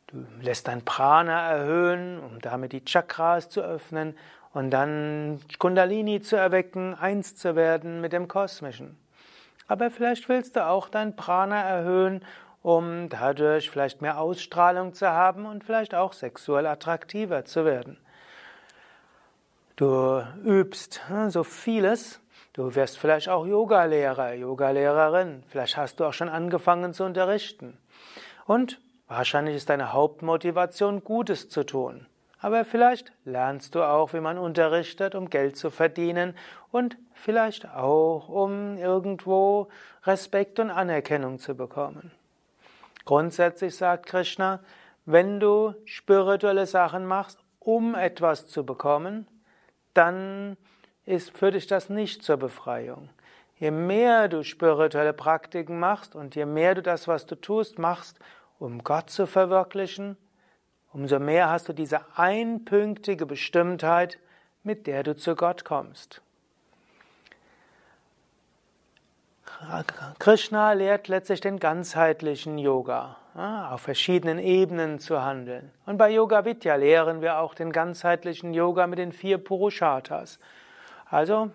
Du 0.07 0.25
lässt 0.41 0.69
dein 0.69 0.87
Prana 0.87 1.50
erhöhen, 1.50 2.19
um 2.21 2.41
damit 2.41 2.73
die 2.73 2.85
Chakras 2.85 3.50
zu 3.50 3.61
öffnen 3.61 4.17
und 4.57 4.71
dann 4.71 5.39
Kundalini 5.59 6.23
zu 6.23 6.35
erwecken, 6.35 6.95
eins 6.95 7.37
zu 7.37 7.57
werden 7.57 8.01
mit 8.01 8.15
dem 8.15 8.27
Kosmischen. 8.27 8.97
Aber 9.69 9.91
vielleicht 9.91 10.31
willst 10.31 10.57
du 10.57 10.67
auch 10.67 10.89
dein 10.89 11.15
Prana 11.15 11.61
erhöhen, 11.61 12.25
um 12.63 13.11
dadurch 13.11 13.69
vielleicht 13.69 14.01
mehr 14.01 14.19
Ausstrahlung 14.19 14.95
zu 14.95 15.11
haben 15.11 15.45
und 15.45 15.63
vielleicht 15.63 15.95
auch 15.95 16.15
sexuell 16.15 16.67
attraktiver 16.67 17.45
zu 17.45 17.67
werden. 17.67 17.99
Du 19.77 20.23
übst 20.43 21.07
hm, 21.11 21.29
so 21.29 21.45
vieles. 21.45 22.23
Du 22.55 22.75
wirst 22.75 22.97
vielleicht 22.97 23.29
auch 23.29 23.47
Yogalehrer, 23.47 24.33
Yogalehrerin. 24.33 25.43
Vielleicht 25.51 25.77
hast 25.77 26.01
du 26.01 26.07
auch 26.07 26.15
schon 26.15 26.31
angefangen 26.31 26.95
zu 26.95 27.05
unterrichten. 27.05 27.77
Und 28.47 28.81
wahrscheinlich 29.07 29.57
ist 29.57 29.69
deine 29.69 29.93
Hauptmotivation, 29.93 31.05
Gutes 31.05 31.51
zu 31.51 31.63
tun. 31.63 32.07
Aber 32.47 32.65
vielleicht 32.65 33.12
lernst 33.25 33.75
du 33.75 33.83
auch, 33.83 34.12
wie 34.12 34.21
man 34.21 34.38
unterrichtet, 34.38 35.17
um 35.17 35.31
Geld 35.31 35.57
zu 35.57 35.69
verdienen 35.69 36.33
und 36.71 36.97
vielleicht 37.12 37.69
auch, 37.69 38.29
um 38.29 38.79
irgendwo 38.79 39.67
Respekt 40.05 40.61
und 40.61 40.71
Anerkennung 40.71 41.41
zu 41.41 41.57
bekommen. 41.57 42.12
Grundsätzlich 43.05 43.75
sagt 43.75 44.07
Krishna, 44.07 44.61
wenn 45.07 45.41
du 45.41 45.75
spirituelle 45.87 46.67
Sachen 46.67 47.05
machst, 47.05 47.41
um 47.59 47.97
etwas 47.97 48.47
zu 48.47 48.65
bekommen, 48.65 49.26
dann 49.93 50.57
ist, 51.05 51.37
führt 51.37 51.57
dich 51.57 51.67
das 51.67 51.88
nicht 51.88 52.23
zur 52.23 52.37
Befreiung. 52.37 53.09
Je 53.57 53.73
mehr 53.73 54.29
du 54.29 54.45
spirituelle 54.45 55.15
Praktiken 55.15 55.81
machst 55.81 56.15
und 56.15 56.37
je 56.37 56.47
mehr 56.47 56.76
du 56.76 56.83
das, 56.83 57.09
was 57.09 57.26
du 57.26 57.35
tust, 57.35 57.81
machst, 57.81 58.21
um 58.61 58.85
Gott 58.85 59.11
zu 59.11 59.26
verwirklichen, 59.26 60.17
umso 60.97 61.19
mehr 61.19 61.50
hast 61.50 61.69
du 61.69 61.75
diese 61.75 62.00
einpünktige 62.17 63.26
Bestimmtheit, 63.26 64.19
mit 64.62 64.87
der 64.87 65.03
du 65.03 65.15
zu 65.15 65.37
Gott 65.37 65.62
kommst. 65.62 66.23
Krishna 70.19 70.73
lehrt 70.73 71.09
letztlich 71.09 71.43
den 71.43 71.59
ganzheitlichen 71.59 72.57
Yoga, 72.57 73.17
auf 73.35 73.83
verschiedenen 73.83 74.38
Ebenen 74.38 74.99
zu 74.99 75.23
handeln. 75.23 75.71
Und 75.85 75.99
bei 75.99 76.11
Yoga 76.11 76.47
Vidya 76.47 76.76
lehren 76.76 77.21
wir 77.21 77.41
auch 77.41 77.55
den 77.55 77.73
ganzheitlichen 77.73 78.55
Yoga 78.55 78.87
mit 78.87 78.99
den 78.99 79.12
vier 79.12 79.37
Purusharthas. 79.37 80.38
Also 81.11 81.50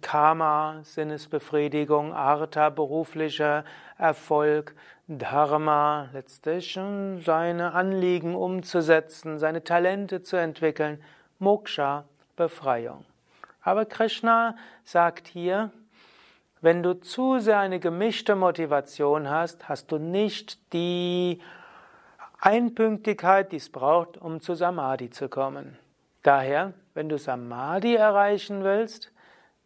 Karma, 0.00 0.78
Sinnesbefriedigung, 0.82 2.14
Artha, 2.14 2.70
beruflicher 2.70 3.64
Erfolg, 3.98 4.74
Dharma, 5.08 6.08
letztlich 6.12 6.78
seine 7.24 7.72
Anliegen 7.74 8.34
umzusetzen, 8.34 9.38
seine 9.38 9.62
Talente 9.62 10.22
zu 10.22 10.36
entwickeln, 10.36 11.02
Moksha, 11.38 12.04
Befreiung. 12.34 13.04
Aber 13.62 13.84
Krishna 13.84 14.56
sagt 14.84 15.28
hier, 15.28 15.70
wenn 16.60 16.82
du 16.82 16.94
zu 16.94 17.38
sehr 17.38 17.58
eine 17.58 17.78
gemischte 17.78 18.34
Motivation 18.34 19.28
hast, 19.28 19.68
hast 19.68 19.92
du 19.92 19.98
nicht 19.98 20.72
die 20.72 21.40
Einpünktigkeit, 22.40 23.52
die 23.52 23.56
es 23.56 23.70
braucht, 23.70 24.16
um 24.18 24.40
zu 24.40 24.54
Samadhi 24.54 25.10
zu 25.10 25.28
kommen. 25.28 25.78
Daher, 26.22 26.72
wenn 26.94 27.08
du 27.08 27.18
Samadhi 27.18 27.94
erreichen 27.94 28.64
willst, 28.64 29.12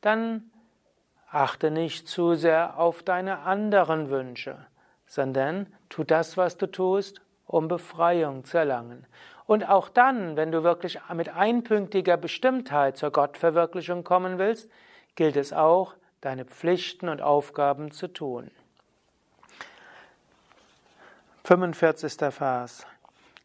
dann 0.00 0.50
achte 1.30 1.70
nicht 1.70 2.08
zu 2.08 2.34
sehr 2.34 2.78
auf 2.78 3.02
deine 3.02 3.40
anderen 3.40 4.10
Wünsche, 4.10 4.58
sondern 5.10 5.66
tu 5.88 6.04
das, 6.04 6.36
was 6.36 6.56
du 6.56 6.68
tust, 6.68 7.20
um 7.44 7.66
Befreiung 7.66 8.44
zu 8.44 8.58
erlangen. 8.58 9.04
Und 9.44 9.68
auch 9.68 9.88
dann, 9.88 10.36
wenn 10.36 10.52
du 10.52 10.62
wirklich 10.62 11.00
mit 11.12 11.28
einpünktiger 11.28 12.16
Bestimmtheit 12.16 12.96
zur 12.96 13.10
Gottverwirklichung 13.10 14.04
kommen 14.04 14.38
willst, 14.38 14.70
gilt 15.16 15.34
es 15.34 15.52
auch, 15.52 15.96
deine 16.20 16.44
Pflichten 16.44 17.08
und 17.08 17.22
Aufgaben 17.22 17.90
zu 17.90 18.06
tun. 18.06 18.52
45. 21.42 22.32
Vers. 22.32 22.86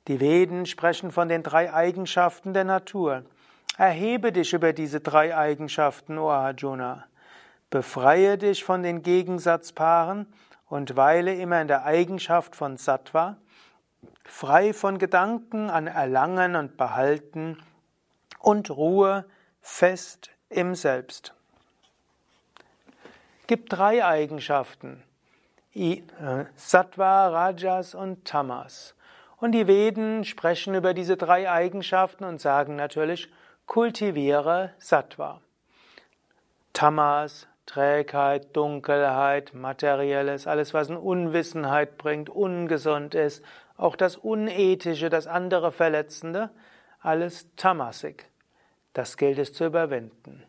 Die 0.08 0.20
Veden 0.20 0.68
sprechen 0.68 1.12
von 1.12 1.30
den 1.30 1.42
drei 1.42 1.74
Eigenschaften 1.74 2.54
der 2.54 2.66
Natur. 2.66 3.24
Erhebe 3.76 4.32
dich 4.32 4.54
über 4.54 4.72
diese 4.72 5.00
drei 5.00 5.36
Eigenschaften, 5.36 6.20
O 6.20 6.30
Arjuna. 6.30 7.06
Befreie 7.72 8.38
dich 8.38 8.64
von 8.64 8.84
den 8.84 9.02
Gegensatzpaaren 9.02 10.28
und 10.68 10.96
weile 10.96 11.34
immer 11.36 11.62
in 11.62 11.68
der 11.68 11.86
Eigenschaft 11.86 12.56
von 12.56 12.78
Sattva, 12.78 13.38
frei 14.24 14.74
von 14.74 14.98
Gedanken 14.98 15.70
an 15.70 15.88
Erlangen 15.88 16.56
und 16.56 16.78
Behalten 16.78 17.58
und 18.40 18.70
Ruhe 18.72 19.26
fest 19.62 20.32
im 20.50 20.76
Selbst. 20.76 21.34
Gibt 23.48 23.74
drei 23.74 24.04
Eigenschaften. 24.04 25.04
Äh, 25.76 26.02
Sattva, 26.56 27.28
Rajas 27.28 27.94
und 27.94 28.26
Tamas. 28.26 28.96
Und 29.38 29.52
die 29.52 29.68
Veden 29.68 30.24
sprechen 30.24 30.74
über 30.74 30.94
diese 30.94 31.18
drei 31.18 31.52
Eigenschaften 31.52 32.24
und 32.24 32.40
sagen 32.40 32.76
natürlich, 32.76 33.30
kultiviere 33.66 34.74
Sattva. 34.78 35.42
Tamas, 36.72 37.48
Trägheit, 37.66 38.56
Dunkelheit, 38.56 39.54
Materielles, 39.54 40.48
alles, 40.48 40.74
was 40.74 40.90
in 40.90 40.98
Unwissenheit 40.98 41.98
bringt, 41.98 42.30
ungesund 42.30 43.16
ist, 43.16 43.44
auch 43.78 43.96
das 43.96 44.18
Unethische, 44.18 45.10
das 45.10 45.28
andere 45.28 45.72
Verletzende, 45.72 46.52
alles 47.02 47.48
tamasik. 47.56 48.28
Das 48.94 49.18
gilt 49.18 49.40
es 49.40 49.54
zu 49.54 49.66
überwinden. 49.66 50.44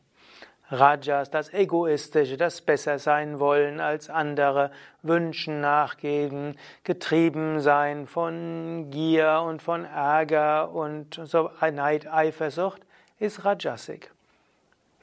Rajas, 0.69 1.31
das 1.31 1.53
Egoistische, 1.53 2.37
das 2.37 2.61
besser 2.61 2.99
sein 2.99 3.39
wollen 3.39 3.79
als 3.79 4.11
andere, 4.11 4.73
Wünschen 5.03 5.61
nachgeben, 5.61 6.59
getrieben 6.83 7.61
sein 7.61 8.09
von 8.09 8.89
Gier 8.91 9.43
und 9.47 9.63
von 9.63 9.85
Ärger 9.85 10.73
und 10.73 11.21
so 11.25 11.51
Neid, 11.61 12.13
Eifersucht, 12.13 12.83
ist 13.21 13.45
Rajasik. 13.45 14.13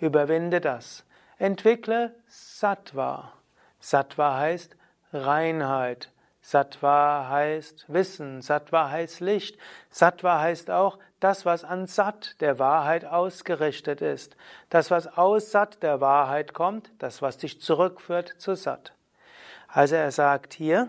Überwinde 0.01 0.59
das. 0.59 1.05
Entwickle 1.43 2.15
Sattva. 2.29 3.33
Sattva 3.81 4.37
heißt 4.37 4.77
Reinheit. 5.11 6.09
Sattva 6.41 7.27
heißt 7.27 7.83
Wissen. 7.89 8.41
Sattva 8.41 8.89
heißt 8.89 9.19
Licht. 9.19 9.57
Sattva 9.89 10.39
heißt 10.39 10.71
auch 10.71 10.99
das, 11.19 11.45
was 11.45 11.65
an 11.65 11.85
Satt 11.85 12.39
der 12.39 12.59
Wahrheit 12.59 13.03
ausgerichtet 13.03 13.99
ist. 13.99 14.37
Das, 14.69 14.89
was 14.89 15.17
aus 15.17 15.51
Satt 15.51 15.83
der 15.83 15.99
Wahrheit 15.99 16.53
kommt, 16.53 16.89
das, 16.99 17.21
was 17.21 17.39
dich 17.39 17.59
zurückführt 17.59 18.35
zu 18.37 18.55
Satt. 18.55 18.93
Also 19.67 19.95
er 19.95 20.11
sagt 20.11 20.53
hier, 20.53 20.87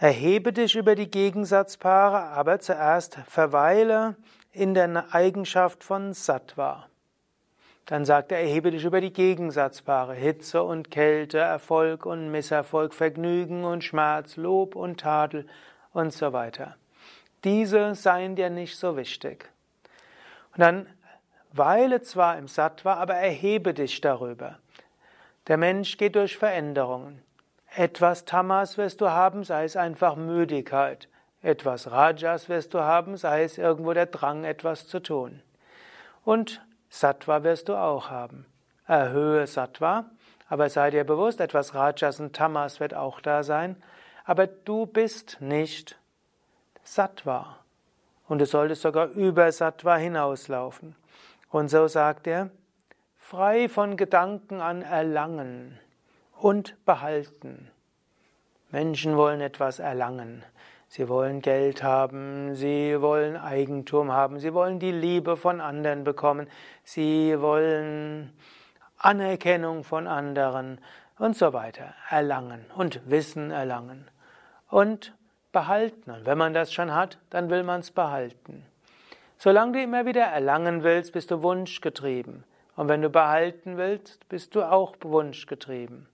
erhebe 0.00 0.54
dich 0.54 0.76
über 0.76 0.94
die 0.94 1.10
Gegensatzpaare, 1.10 2.22
aber 2.22 2.58
zuerst 2.58 3.18
verweile 3.28 4.16
in 4.50 4.72
der 4.72 5.12
Eigenschaft 5.12 5.84
von 5.84 6.14
Sattva. 6.14 6.86
Dann 7.86 8.04
sagt 8.04 8.32
er, 8.32 8.38
erhebe 8.38 8.70
dich 8.70 8.84
über 8.84 9.00
die 9.00 9.12
Gegensatzpaare, 9.12 10.14
Hitze 10.14 10.62
und 10.62 10.90
Kälte, 10.90 11.38
Erfolg 11.38 12.06
und 12.06 12.30
Misserfolg, 12.30 12.94
Vergnügen 12.94 13.64
und 13.64 13.82
Schmerz, 13.82 14.36
Lob 14.36 14.76
und 14.76 15.00
Tadel 15.00 15.46
und 15.92 16.12
so 16.12 16.32
weiter. 16.32 16.76
Diese 17.44 17.94
seien 17.94 18.36
dir 18.36 18.50
nicht 18.50 18.76
so 18.76 18.96
wichtig. 18.96 19.50
Und 20.52 20.60
dann 20.60 20.86
weile 21.52 22.02
zwar 22.02 22.38
im 22.38 22.46
Sattva, 22.46 22.94
aber 22.94 23.14
erhebe 23.14 23.74
dich 23.74 24.00
darüber. 24.00 24.58
Der 25.48 25.56
Mensch 25.56 25.96
geht 25.96 26.14
durch 26.14 26.38
Veränderungen. 26.38 27.20
Etwas 27.74 28.24
Tamas 28.24 28.78
wirst 28.78 29.00
du 29.00 29.10
haben, 29.10 29.44
sei 29.44 29.64
es 29.64 29.76
einfach 29.76 30.14
Müdigkeit. 30.14 31.08
Etwas 31.42 31.90
Rajas 31.90 32.48
wirst 32.48 32.74
du 32.74 32.80
haben, 32.80 33.16
sei 33.16 33.42
es 33.42 33.58
irgendwo 33.58 33.92
der 33.92 34.06
Drang, 34.06 34.44
etwas 34.44 34.86
zu 34.86 35.00
tun. 35.00 35.42
Und 36.24 36.64
Sattva 36.94 37.42
wirst 37.42 37.70
du 37.70 37.74
auch 37.74 38.10
haben. 38.10 38.44
Erhöhe 38.86 39.46
Sattva, 39.46 40.10
aber 40.50 40.68
sei 40.68 40.90
dir 40.90 41.04
bewusst, 41.04 41.40
etwas 41.40 41.74
Rajas 41.74 42.20
und 42.20 42.36
Tamas 42.36 42.80
wird 42.80 42.92
auch 42.92 43.22
da 43.22 43.42
sein, 43.42 43.82
aber 44.26 44.46
du 44.46 44.84
bist 44.84 45.38
nicht 45.40 45.98
Sattva. 46.84 47.56
Und 48.28 48.40
du 48.40 48.46
solltest 48.46 48.82
sogar 48.82 49.06
über 49.06 49.50
Sattva 49.50 49.96
hinauslaufen. 49.96 50.94
Und 51.48 51.68
so 51.68 51.88
sagt 51.88 52.26
er, 52.26 52.50
frei 53.16 53.70
von 53.70 53.96
Gedanken 53.96 54.60
an 54.60 54.82
Erlangen 54.82 55.80
und 56.36 56.76
Behalten. 56.84 57.70
Menschen 58.70 59.16
wollen 59.16 59.40
etwas 59.40 59.78
erlangen. 59.78 60.44
Sie 60.94 61.08
wollen 61.08 61.40
Geld 61.40 61.82
haben, 61.82 62.54
sie 62.54 63.00
wollen 63.00 63.38
Eigentum 63.38 64.12
haben, 64.12 64.38
sie 64.40 64.52
wollen 64.52 64.78
die 64.78 64.92
Liebe 64.92 65.38
von 65.38 65.62
anderen 65.62 66.04
bekommen, 66.04 66.48
sie 66.84 67.40
wollen 67.40 68.30
Anerkennung 68.98 69.84
von 69.84 70.06
anderen 70.06 70.82
und 71.18 71.34
so 71.34 71.54
weiter 71.54 71.94
erlangen 72.10 72.66
und 72.76 73.08
Wissen 73.08 73.50
erlangen 73.50 74.10
und 74.68 75.14
behalten. 75.50 76.10
Und 76.10 76.26
wenn 76.26 76.36
man 76.36 76.52
das 76.52 76.74
schon 76.74 76.94
hat, 76.94 77.16
dann 77.30 77.48
will 77.48 77.62
man 77.62 77.80
es 77.80 77.90
behalten. 77.90 78.62
Solange 79.38 79.72
du 79.72 79.82
immer 79.82 80.04
wieder 80.04 80.24
erlangen 80.24 80.82
willst, 80.82 81.14
bist 81.14 81.30
du 81.30 81.42
wunschgetrieben. 81.42 82.44
Und 82.76 82.88
wenn 82.88 83.00
du 83.00 83.08
behalten 83.08 83.78
willst, 83.78 84.28
bist 84.28 84.54
du 84.54 84.62
auch 84.62 84.94
wunschgetrieben. 85.00 86.06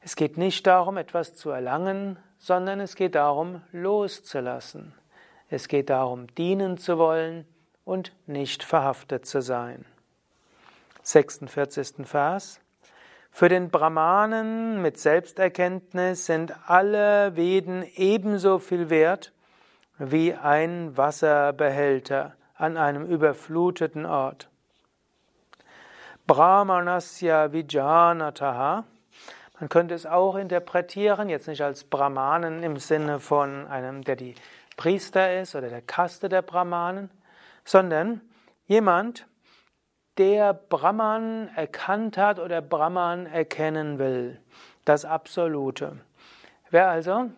Es 0.00 0.16
geht 0.16 0.38
nicht 0.38 0.66
darum, 0.66 0.96
etwas 0.96 1.36
zu 1.36 1.50
erlangen, 1.50 2.16
sondern 2.38 2.80
es 2.80 2.94
geht 2.96 3.14
darum, 3.14 3.62
loszulassen. 3.72 4.94
Es 5.48 5.68
geht 5.68 5.90
darum, 5.90 6.26
dienen 6.34 6.78
zu 6.78 6.98
wollen 6.98 7.46
und 7.84 8.12
nicht 8.26 8.62
verhaftet 8.62 9.26
zu 9.26 9.40
sein. 9.40 9.84
46. 11.02 12.06
Vers. 12.06 12.60
Für 13.30 13.48
den 13.48 13.70
Brahmanen 13.70 14.82
mit 14.82 14.98
Selbsterkenntnis 14.98 16.26
sind 16.26 16.54
alle 16.66 17.36
Veden 17.36 17.84
ebenso 17.94 18.58
viel 18.58 18.90
wert 18.90 19.32
wie 19.98 20.34
ein 20.34 20.96
Wasserbehälter 20.96 22.34
an 22.54 22.76
einem 22.76 23.06
überfluteten 23.06 24.06
Ort. 24.06 24.48
Brahmanasya 26.26 27.52
Vijanataha. 27.52 28.84
Man 29.58 29.68
könnte 29.70 29.94
es 29.94 30.04
auch 30.04 30.36
interpretieren, 30.36 31.28
jetzt 31.30 31.48
nicht 31.48 31.62
als 31.62 31.84
Brahmanen 31.84 32.62
im 32.62 32.76
Sinne 32.76 33.20
von 33.20 33.66
einem, 33.66 34.04
der 34.04 34.16
die 34.16 34.34
Priester 34.76 35.40
ist 35.40 35.54
oder 35.54 35.70
der 35.70 35.80
Kaste 35.80 36.28
der 36.28 36.42
Brahmanen, 36.42 37.10
sondern 37.64 38.20
jemand, 38.66 39.26
der 40.18 40.52
Brahman 40.54 41.48
erkannt 41.56 42.18
hat 42.18 42.38
oder 42.38 42.60
Brahman 42.60 43.26
erkennen 43.26 43.98
will, 43.98 44.40
das 44.84 45.04
Absolute. 45.04 45.98
Wer 46.70 46.88
also 46.88 47.30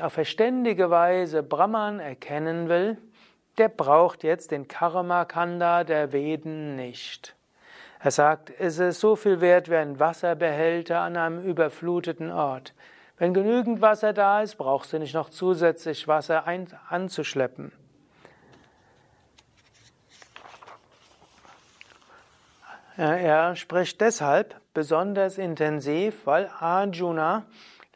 auf 0.00 0.12
verständige 0.12 0.90
Weise 0.90 1.42
Brahman 1.42 2.00
erkennen 2.00 2.68
will, 2.68 2.96
der 3.58 3.68
braucht 3.68 4.24
jetzt 4.24 4.50
den 4.50 4.68
Karma-Kanda 4.68 5.84
der 5.84 6.12
Veden 6.12 6.76
nicht. 6.76 7.34
Er 8.06 8.12
sagt, 8.12 8.52
es 8.60 8.78
ist 8.78 9.00
so 9.00 9.16
viel 9.16 9.40
wert 9.40 9.68
wie 9.68 9.74
ein 9.74 9.98
Wasserbehälter 9.98 11.00
an 11.00 11.16
einem 11.16 11.42
überfluteten 11.42 12.30
Ort. 12.30 12.72
Wenn 13.18 13.34
genügend 13.34 13.80
Wasser 13.80 14.12
da 14.12 14.42
ist, 14.42 14.54
brauchst 14.54 14.92
du 14.92 15.00
nicht 15.00 15.12
noch 15.12 15.28
zusätzlich 15.28 16.06
Wasser 16.06 16.44
anzuschleppen. 16.88 17.72
Er 22.96 23.56
spricht 23.56 24.00
deshalb 24.00 24.54
besonders 24.72 25.36
intensiv, 25.36 26.26
weil 26.26 26.48
Arjuna 26.60 27.44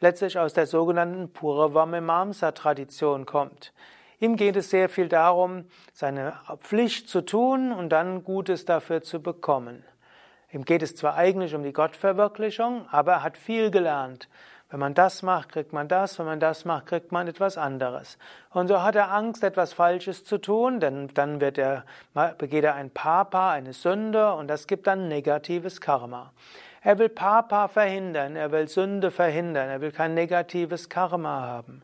letztlich 0.01 0.37
aus 0.37 0.51
der 0.51 0.67
sogenannten 0.67 1.31
Purva-Mimamsa-Tradition 1.31 3.25
kommt. 3.25 3.71
Ihm 4.19 4.35
geht 4.35 4.57
es 4.57 4.71
sehr 4.71 4.89
viel 4.89 5.07
darum, 5.07 5.69
seine 5.93 6.33
Pflicht 6.59 7.07
zu 7.07 7.21
tun 7.21 7.71
und 7.71 7.87
dann 7.91 8.25
Gutes 8.25 8.65
dafür 8.65 9.03
zu 9.03 9.21
bekommen. 9.21 9.85
Ihm 10.51 10.65
geht 10.65 10.83
es 10.83 10.95
zwar 10.95 11.15
eigentlich 11.15 11.55
um 11.55 11.63
die 11.63 11.73
Gottverwirklichung, 11.73 12.85
aber 12.91 13.13
er 13.13 13.23
hat 13.23 13.37
viel 13.37 13.71
gelernt. 13.71 14.27
Wenn 14.69 14.79
man 14.79 14.93
das 14.93 15.21
macht, 15.21 15.49
kriegt 15.49 15.73
man 15.73 15.89
das, 15.89 16.17
wenn 16.17 16.25
man 16.25 16.39
das 16.39 16.63
macht, 16.63 16.85
kriegt 16.85 17.11
man 17.11 17.27
etwas 17.27 17.57
anderes. 17.57 18.17
Und 18.51 18.67
so 18.67 18.81
hat 18.81 18.95
er 18.95 19.11
Angst, 19.11 19.43
etwas 19.43 19.73
Falsches 19.73 20.23
zu 20.23 20.37
tun, 20.37 20.79
denn 20.79 21.09
dann 21.13 21.41
wird 21.41 21.57
er, 21.57 21.85
begeht 22.37 22.63
er 22.63 22.75
ein 22.75 22.89
Papa, 22.89 23.51
eine 23.51 23.73
Sünde 23.73 24.33
und 24.33 24.47
das 24.47 24.67
gibt 24.67 24.87
dann 24.87 25.09
negatives 25.09 25.81
Karma. 25.81 26.31
Er 26.81 26.97
will 26.99 27.09
Papa 27.09 27.67
verhindern, 27.67 28.37
er 28.37 28.51
will 28.51 28.67
Sünde 28.69 29.11
verhindern, 29.11 29.69
er 29.69 29.81
will 29.81 29.91
kein 29.91 30.13
negatives 30.13 30.87
Karma 30.87 31.41
haben. 31.41 31.83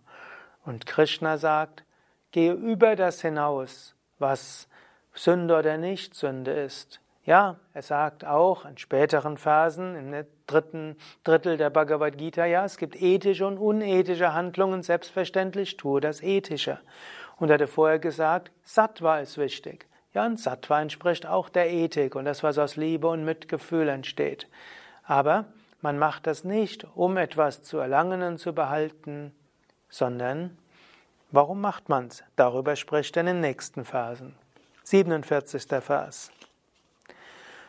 Und 0.66 0.86
Krishna 0.86 1.38
sagt, 1.38 1.84
gehe 2.32 2.54
über 2.54 2.96
das 2.96 3.22
hinaus, 3.22 3.96
was 4.18 4.70
Sünde 5.14 5.58
oder 5.58 5.78
nicht 5.78 6.16
Sünde 6.16 6.52
ist. 6.52 7.02
Ja, 7.28 7.58
er 7.74 7.82
sagt 7.82 8.24
auch 8.24 8.64
in 8.64 8.78
späteren 8.78 9.36
Phasen, 9.36 9.96
im 9.98 10.26
dritten 10.48 10.96
Drittel 11.26 11.58
der 11.58 11.70
Bhagavad 11.70 12.18
Gita, 12.18 12.46
ja, 12.46 12.64
es 12.64 12.78
gibt 12.78 13.02
ethische 13.02 13.46
und 13.46 13.58
unethische 13.58 14.34
Handlungen, 14.34 14.82
selbstverständlich 14.82 15.76
tue 15.76 16.00
das 16.00 16.24
Ethische. 16.24 16.80
Und 17.36 17.50
er 17.50 17.56
hatte 17.56 17.68
vorher 17.68 18.00
gesagt, 18.00 18.54
Sattva 18.64 19.20
ist 19.20 19.38
wichtig. 19.38 19.88
Ja, 20.14 20.26
und 20.26 20.40
Sattva 20.40 20.82
entspricht 20.82 21.26
auch 21.26 21.50
der 21.50 21.70
Ethik 21.70 22.16
und 22.16 22.24
das, 22.24 22.44
was 22.44 22.58
aus 22.58 22.78
Liebe 22.78 23.10
und 23.10 23.26
Mitgefühl 23.26 23.90
entsteht. 23.90 24.48
Aber 25.04 25.44
man 25.82 26.00
macht 26.00 26.28
das 26.28 26.46
nicht, 26.46 26.88
um 26.96 27.18
etwas 27.18 27.62
zu 27.62 27.78
erlangen 27.78 28.22
und 28.22 28.38
zu 28.38 28.54
behalten, 28.54 29.36
sondern 29.90 30.58
warum 31.32 31.60
macht 31.60 31.90
man's? 31.90 32.24
Darüber 32.38 32.78
spricht 32.78 33.18
er 33.18 33.22
in 33.22 33.28
den 33.28 33.42
nächsten 33.42 33.84
Phasen. 33.84 34.34
47. 34.86 35.66
Vers. 35.84 36.32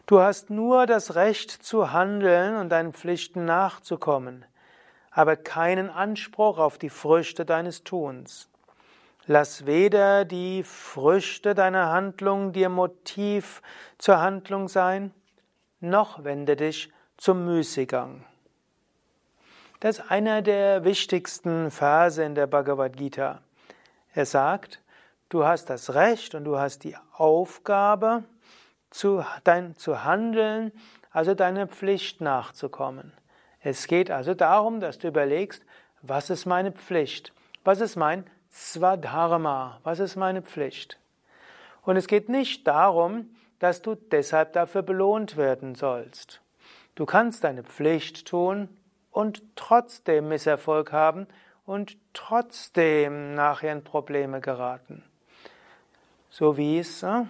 Du 0.09 0.21
hast 0.21 0.49
nur 0.49 0.87
das 0.87 1.17
Recht 1.17 1.51
zu 1.51 1.93
handeln 1.93 2.57
und 2.57 2.71
deinen 2.71 2.95
Pflichten 2.95 3.45
nachzukommen, 3.45 4.47
aber 5.11 5.37
keinen 5.37 5.91
Anspruch 5.91 6.57
auf 6.57 6.79
die 6.79 6.89
Früchte 6.89 7.45
deines 7.45 7.85
Tuns. 7.85 8.49
Lass 9.27 9.67
weder 9.67 10.25
die 10.25 10.63
Früchte 10.63 11.55
deiner 11.55 11.91
Handlung 11.91 12.55
dir 12.55 12.71
Motiv 12.71 13.61
zur 13.99 14.19
Handlung 14.19 14.69
sein, 14.69 15.13
noch 15.81 16.25
wende 16.25 16.57
dich 16.57 16.91
zum 17.19 17.45
Müßiggang. 17.45 18.25
Das 19.81 19.99
ist 19.99 20.11
einer 20.11 20.41
der 20.41 20.85
wichtigsten 20.85 21.71
Verse 21.71 22.25
in 22.25 22.35
der 22.35 22.47
Bhagavad 22.47 22.97
Gita. 22.97 23.43
Er 24.15 24.25
sagt, 24.25 24.81
du 25.29 25.45
hast 25.45 25.67
das 25.67 25.93
Recht 25.93 26.35
und 26.35 26.45
du 26.45 26.59
hast 26.59 26.85
die 26.85 26.97
Aufgabe, 27.13 28.25
zu, 28.91 29.25
dein, 29.45 29.77
zu 29.77 30.05
handeln, 30.05 30.73
also 31.11 31.35
deiner 31.35 31.67
Pflicht 31.67 32.21
nachzukommen. 32.21 33.13
Es 33.61 33.87
geht 33.87 34.11
also 34.11 34.35
darum, 34.35 34.81
dass 34.81 34.99
du 34.99 35.09
überlegst, 35.09 35.65
was 36.03 36.31
ist 36.31 36.47
meine 36.47 36.73
Pflicht? 36.73 37.33
Was 37.65 37.81
ist 37.81 37.97
mein 37.97 38.25
Swadharma? 38.51 39.81
Was 39.83 39.99
ist 39.99 40.17
meine 40.17 40.43
Pflicht? 40.43 40.99
Und 41.83 41.97
es 41.97 42.07
geht 42.07 42.29
nicht 42.29 42.67
darum, 42.67 43.31
dass 43.59 43.83
du 43.83 43.95
deshalb 43.95 44.53
dafür 44.53 44.83
belohnt 44.83 45.37
werden 45.37 45.75
sollst. 45.75 46.41
Du 46.95 47.07
kannst 47.07 47.45
deine 47.45 47.65
Pflicht 47.65 48.27
tun 48.27 48.69
und 49.11 49.43
trotzdem 49.57 50.29
Misserfolg 50.29 50.93
haben 50.93 51.27
und 51.67 51.97
trotzdem 52.13 53.35
nachher 53.35 53.73
in 53.73 53.85
Probleme 53.85 54.41
geraten. 54.41 55.03
So 56.31 56.57
wie 56.57 56.79
es 56.79 57.03
äh, 57.03 57.25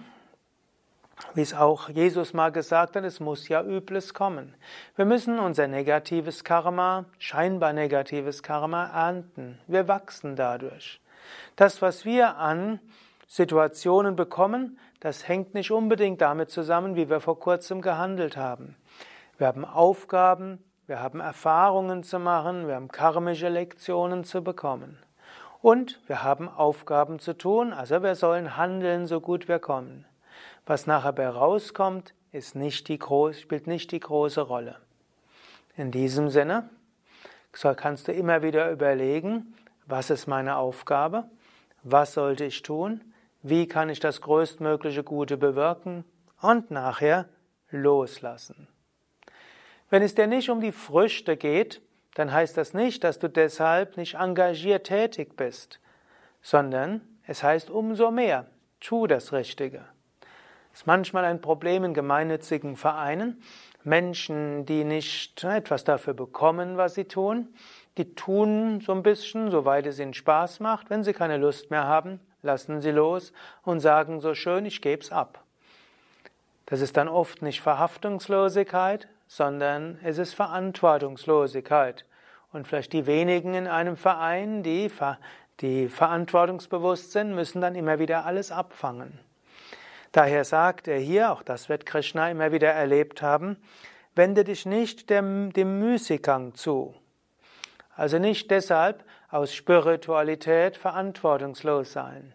wie 1.33 1.41
es 1.41 1.53
auch 1.53 1.89
Jesus 1.89 2.33
mal 2.33 2.51
gesagt 2.51 2.95
hat, 2.95 3.03
es 3.03 3.19
muss 3.19 3.47
ja 3.47 3.63
Übles 3.63 4.13
kommen. 4.13 4.55
Wir 4.95 5.05
müssen 5.05 5.39
unser 5.39 5.67
negatives 5.67 6.43
Karma, 6.43 7.05
scheinbar 7.17 7.73
negatives 7.73 8.43
Karma 8.43 8.85
ernten. 8.85 9.59
Wir 9.67 9.87
wachsen 9.87 10.35
dadurch. 10.35 11.01
Das, 11.55 11.81
was 11.81 12.05
wir 12.05 12.37
an 12.37 12.79
Situationen 13.27 14.15
bekommen, 14.15 14.79
das 14.99 15.27
hängt 15.27 15.53
nicht 15.53 15.71
unbedingt 15.71 16.21
damit 16.21 16.49
zusammen, 16.49 16.95
wie 16.95 17.09
wir 17.09 17.19
vor 17.19 17.39
kurzem 17.39 17.81
gehandelt 17.81 18.37
haben. 18.37 18.75
Wir 19.37 19.47
haben 19.47 19.65
Aufgaben, 19.65 20.63
wir 20.87 21.01
haben 21.01 21.19
Erfahrungen 21.19 22.03
zu 22.03 22.19
machen, 22.19 22.67
wir 22.67 22.75
haben 22.75 22.87
karmische 22.87 23.49
Lektionen 23.49 24.23
zu 24.23 24.43
bekommen. 24.43 24.97
Und 25.61 25.99
wir 26.07 26.23
haben 26.23 26.49
Aufgaben 26.49 27.19
zu 27.19 27.37
tun, 27.37 27.73
also 27.73 28.01
wir 28.01 28.15
sollen 28.15 28.57
handeln, 28.57 29.05
so 29.05 29.21
gut 29.21 29.47
wir 29.47 29.59
kommen. 29.59 30.05
Was 30.69 30.85
nachher 30.85 31.13
bei 31.13 31.27
rauskommt, 31.27 32.13
ist 32.31 32.55
nicht 32.55 32.89
die 32.89 32.99
groß, 32.99 33.39
spielt 33.39 33.65
nicht 33.65 33.91
die 33.91 33.99
große 33.99 34.41
Rolle. 34.41 34.75
In 35.75 35.89
diesem 35.89 36.29
Sinne 36.29 36.69
kannst 37.75 38.07
du 38.07 38.11
immer 38.11 38.43
wieder 38.43 38.69
überlegen, 38.69 39.55
was 39.87 40.11
ist 40.11 40.27
meine 40.27 40.57
Aufgabe, 40.57 41.27
was 41.81 42.13
sollte 42.13 42.45
ich 42.45 42.61
tun, 42.61 43.01
wie 43.41 43.67
kann 43.67 43.89
ich 43.89 43.99
das 43.99 44.21
größtmögliche 44.21 45.03
Gute 45.03 45.37
bewirken 45.37 46.05
und 46.39 46.69
nachher 46.69 47.27
loslassen. 47.71 48.67
Wenn 49.89 50.03
es 50.03 50.13
dir 50.13 50.27
nicht 50.27 50.51
um 50.51 50.61
die 50.61 50.71
Früchte 50.71 51.35
geht, 51.35 51.81
dann 52.13 52.31
heißt 52.31 52.57
das 52.57 52.75
nicht, 52.75 53.03
dass 53.03 53.17
du 53.17 53.27
deshalb 53.27 53.97
nicht 53.97 54.17
engagiert 54.17 54.85
tätig 54.85 55.35
bist, 55.35 55.79
sondern 56.43 57.01
es 57.25 57.41
heißt 57.41 57.71
umso 57.71 58.11
mehr, 58.11 58.45
tu 58.79 59.07
das 59.07 59.33
Richtige. 59.33 59.83
Ist 60.73 60.87
manchmal 60.87 61.25
ein 61.25 61.41
Problem 61.41 61.83
in 61.83 61.93
gemeinnützigen 61.93 62.75
Vereinen. 62.75 63.41
Menschen, 63.83 64.65
die 64.65 64.83
nicht 64.83 65.43
etwas 65.43 65.83
dafür 65.83 66.13
bekommen, 66.13 66.77
was 66.77 66.95
sie 66.95 67.05
tun, 67.05 67.47
die 67.97 68.13
tun 68.13 68.81
so 68.81 68.91
ein 68.91 69.03
bisschen, 69.03 69.51
soweit 69.51 69.85
es 69.85 69.99
ihnen 69.99 70.13
Spaß 70.13 70.59
macht. 70.59 70.89
Wenn 70.89 71.03
sie 71.03 71.13
keine 71.13 71.37
Lust 71.37 71.71
mehr 71.71 71.85
haben, 71.85 72.19
lassen 72.41 72.81
sie 72.81 72.91
los 72.91 73.33
und 73.63 73.79
sagen 73.79 74.19
so 74.19 74.33
schön, 74.33 74.65
ich 74.65 74.81
gebe 74.81 75.01
es 75.01 75.11
ab. 75.11 75.43
Das 76.65 76.81
ist 76.81 76.97
dann 76.97 77.07
oft 77.07 77.41
nicht 77.41 77.61
Verhaftungslosigkeit, 77.61 79.07
sondern 79.27 79.99
es 80.03 80.17
ist 80.17 80.33
Verantwortungslosigkeit. 80.33 82.05
Und 82.51 82.67
vielleicht 82.67 82.93
die 82.93 83.05
wenigen 83.05 83.53
in 83.53 83.67
einem 83.67 83.97
Verein, 83.97 84.63
die, 84.63 84.91
die 85.61 85.87
verantwortungsbewusst 85.87 87.11
sind, 87.11 87.33
müssen 87.33 87.61
dann 87.61 87.75
immer 87.75 87.99
wieder 87.99 88.25
alles 88.25 88.51
abfangen. 88.51 89.19
Daher 90.11 90.43
sagt 90.43 90.87
er 90.87 90.99
hier, 90.99 91.31
auch 91.31 91.43
das 91.43 91.69
wird 91.69 91.85
Krishna 91.85 92.31
immer 92.31 92.51
wieder 92.51 92.69
erlebt 92.69 93.21
haben, 93.21 93.57
wende 94.15 94.43
dich 94.43 94.65
nicht 94.65 95.09
dem, 95.09 95.53
dem 95.53 95.79
Müßiggang 95.79 96.55
zu. 96.55 96.95
Also 97.95 98.17
nicht 98.17 98.49
deshalb 98.49 99.03
aus 99.29 99.53
Spiritualität 99.53 100.77
verantwortungslos 100.77 101.91
sein. 101.91 102.33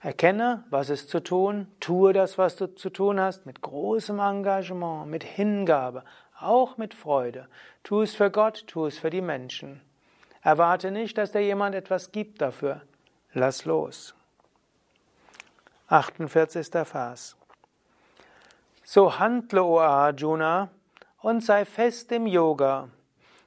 Erkenne, 0.00 0.64
was 0.70 0.90
ist 0.90 1.08
zu 1.08 1.20
tun, 1.20 1.66
tue 1.80 2.12
das, 2.12 2.38
was 2.38 2.56
du 2.56 2.66
zu 2.74 2.90
tun 2.90 3.18
hast, 3.18 3.46
mit 3.46 3.62
großem 3.62 4.20
Engagement, 4.20 5.08
mit 5.08 5.24
Hingabe, 5.24 6.04
auch 6.38 6.76
mit 6.76 6.94
Freude. 6.94 7.48
Tu 7.82 8.02
es 8.02 8.14
für 8.14 8.30
Gott, 8.30 8.64
tu 8.68 8.86
es 8.86 8.98
für 8.98 9.10
die 9.10 9.20
Menschen. 9.20 9.80
Erwarte 10.40 10.92
nicht, 10.92 11.18
dass 11.18 11.32
dir 11.32 11.42
jemand 11.42 11.74
etwas 11.74 12.12
gibt 12.12 12.40
dafür. 12.40 12.82
Lass 13.32 13.64
los. 13.64 14.14
48. 15.88 16.86
Vers. 16.86 17.36
So 18.84 19.18
handle, 19.18 19.62
o 19.64 19.78
Arjuna, 19.78 20.68
und 21.20 21.42
sei 21.42 21.64
fest 21.64 22.12
im 22.12 22.26
Yoga. 22.26 22.88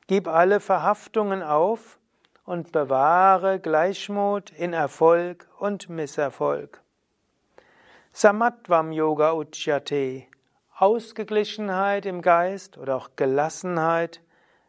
Gib 0.07 0.27
alle 0.27 0.59
Verhaftungen 0.59 1.43
auf 1.43 1.99
und 2.45 2.71
bewahre 2.71 3.59
Gleichmut 3.59 4.49
in 4.51 4.73
Erfolg 4.73 5.47
und 5.59 5.89
Misserfolg. 5.89 6.81
Samatvam 8.11 8.91
Yoga 8.91 9.33
Uchyate, 9.33 10.23
Ausgeglichenheit 10.75 12.07
im 12.07 12.21
Geist 12.21 12.77
oder 12.77 12.95
auch 12.95 13.11
Gelassenheit 13.15 14.19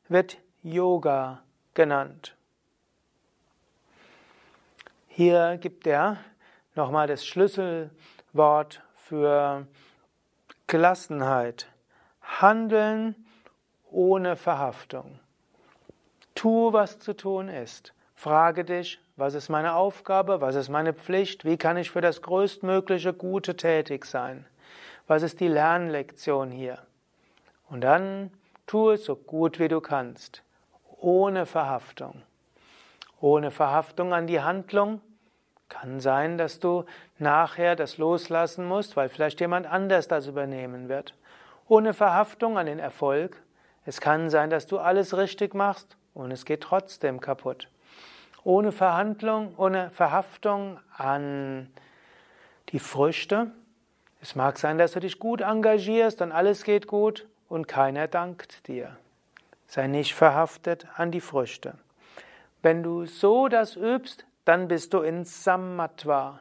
wird 0.09 0.37
Yoga 0.63 1.43
genannt. 1.75 2.37
Hier 5.09 5.57
gibt 5.59 5.87
er 5.87 6.19
nochmal 6.75 7.07
das 7.07 7.27
Schlüsselwort 7.27 8.83
für 8.97 9.67
Gelassenheit. 10.67 11.69
Handeln 12.23 13.15
ohne 13.91 14.37
Verhaftung. 14.37 15.19
Tu, 16.35 16.73
was 16.73 16.99
zu 16.99 17.15
tun 17.15 17.49
ist. 17.49 17.93
Frage 18.15 18.65
dich, 18.65 19.01
was 19.17 19.35
ist 19.35 19.49
meine 19.49 19.75
Aufgabe, 19.75 20.41
was 20.41 20.55
ist 20.55 20.69
meine 20.69 20.95
Pflicht, 20.95 21.45
wie 21.45 21.57
kann 21.57 21.77
ich 21.77 21.91
für 21.91 22.01
das 22.01 22.23
größtmögliche 22.23 23.13
Gute 23.13 23.57
tätig 23.57 24.07
sein? 24.07 24.47
Was 25.07 25.23
ist 25.23 25.41
die 25.41 25.49
Lernlektion 25.49 26.51
hier? 26.51 26.79
Und 27.69 27.83
dann 27.83 28.31
tu 28.67 28.91
es 28.91 29.05
so 29.05 29.17
gut 29.17 29.59
wie 29.59 29.69
du 29.69 29.81
kannst, 29.81 30.43
ohne 30.99 31.47
Verhaftung. 31.47 32.23
Ohne 33.21 33.51
Verhaftung 33.51 34.15
an 34.15 34.27
die 34.27 34.41
Handlung. 34.41 35.01
Kann 35.73 36.01
sein, 36.01 36.37
dass 36.37 36.61
du 36.61 36.85
nachher 37.19 37.77
das 37.77 37.97
loslassen 37.97 38.67
musst, 38.67 38.95
weil 38.95 39.09
vielleicht 39.09 39.41
jemand 39.41 39.67
anders 39.67 40.07
das 40.07 40.27
übernehmen 40.27 40.91
wird. 40.91 41.15
Ohne 41.67 41.95
Verhaftung 41.95 42.59
an 42.59 42.67
den 42.67 42.79
Erfolg. 42.79 43.41
Es 43.87 43.99
kann 43.99 44.29
sein, 44.29 44.51
dass 44.51 44.67
du 44.67 44.79
alles 44.79 45.17
richtig 45.17 45.55
machst 45.55 45.97
und 46.13 46.31
es 46.31 46.45
geht 46.45 46.61
trotzdem 46.61 47.21
kaputt. 47.21 47.69
Ohne 48.45 48.71
Verhandlung, 48.71 49.55
ohne 49.57 49.89
Verhaftung 49.89 50.79
an 50.95 51.71
die 52.69 52.79
Früchte. 52.79 53.51
Es 54.21 54.35
mag 54.35 54.59
sein, 54.59 54.77
dass 54.77 54.93
du 54.93 55.01
dich 55.01 55.19
gut 55.19 55.41
engagierst 55.41 56.21
und 56.21 56.33
alles 56.33 56.65
geht 56.65 56.87
gut 56.87 57.27
und 57.49 57.67
keiner 57.67 58.09
dankt 58.09 58.69
dir. 58.69 58.99
Sei 59.67 59.87
nicht 59.87 60.13
verhaftet 60.13 60.87
an 60.97 61.11
die 61.13 61.23
Früchte. 61.23 61.79
Wenn 62.61 62.83
du 62.83 63.07
so 63.07 63.49
das 63.49 63.75
übst, 63.75 64.27
dann 64.45 64.69
bist 64.69 64.95
du 64.95 65.01
in 65.01 65.25
Samatva. 65.25 66.41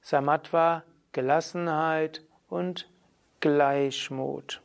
Samatva, 0.00 0.84
Gelassenheit 1.12 2.22
und 2.48 2.88
Gleichmut. 3.40 4.60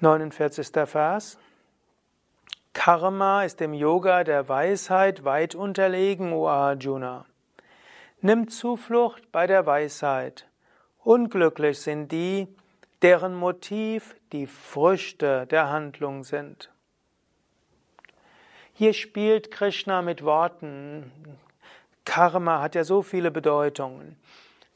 49. 0.00 0.68
Vers. 0.86 1.38
Karma 2.72 3.42
ist 3.42 3.58
dem 3.58 3.74
Yoga 3.74 4.22
der 4.22 4.48
Weisheit 4.48 5.24
weit 5.24 5.56
unterlegen, 5.56 6.32
O 6.32 6.46
Arjuna. 6.46 7.24
Nimm 8.20 8.48
Zuflucht 8.48 9.32
bei 9.32 9.48
der 9.48 9.66
Weisheit. 9.66 10.46
Unglücklich 11.02 11.80
sind 11.80 12.12
die, 12.12 12.46
deren 13.02 13.34
Motiv 13.34 14.14
die 14.32 14.46
Früchte 14.46 15.46
der 15.46 15.68
Handlung 15.70 16.22
sind. 16.22 16.70
Hier 18.78 18.92
spielt 18.92 19.50
Krishna 19.50 20.02
mit 20.02 20.22
Worten. 20.22 21.10
Karma 22.04 22.62
hat 22.62 22.76
ja 22.76 22.84
so 22.84 23.02
viele 23.02 23.32
Bedeutungen. 23.32 24.14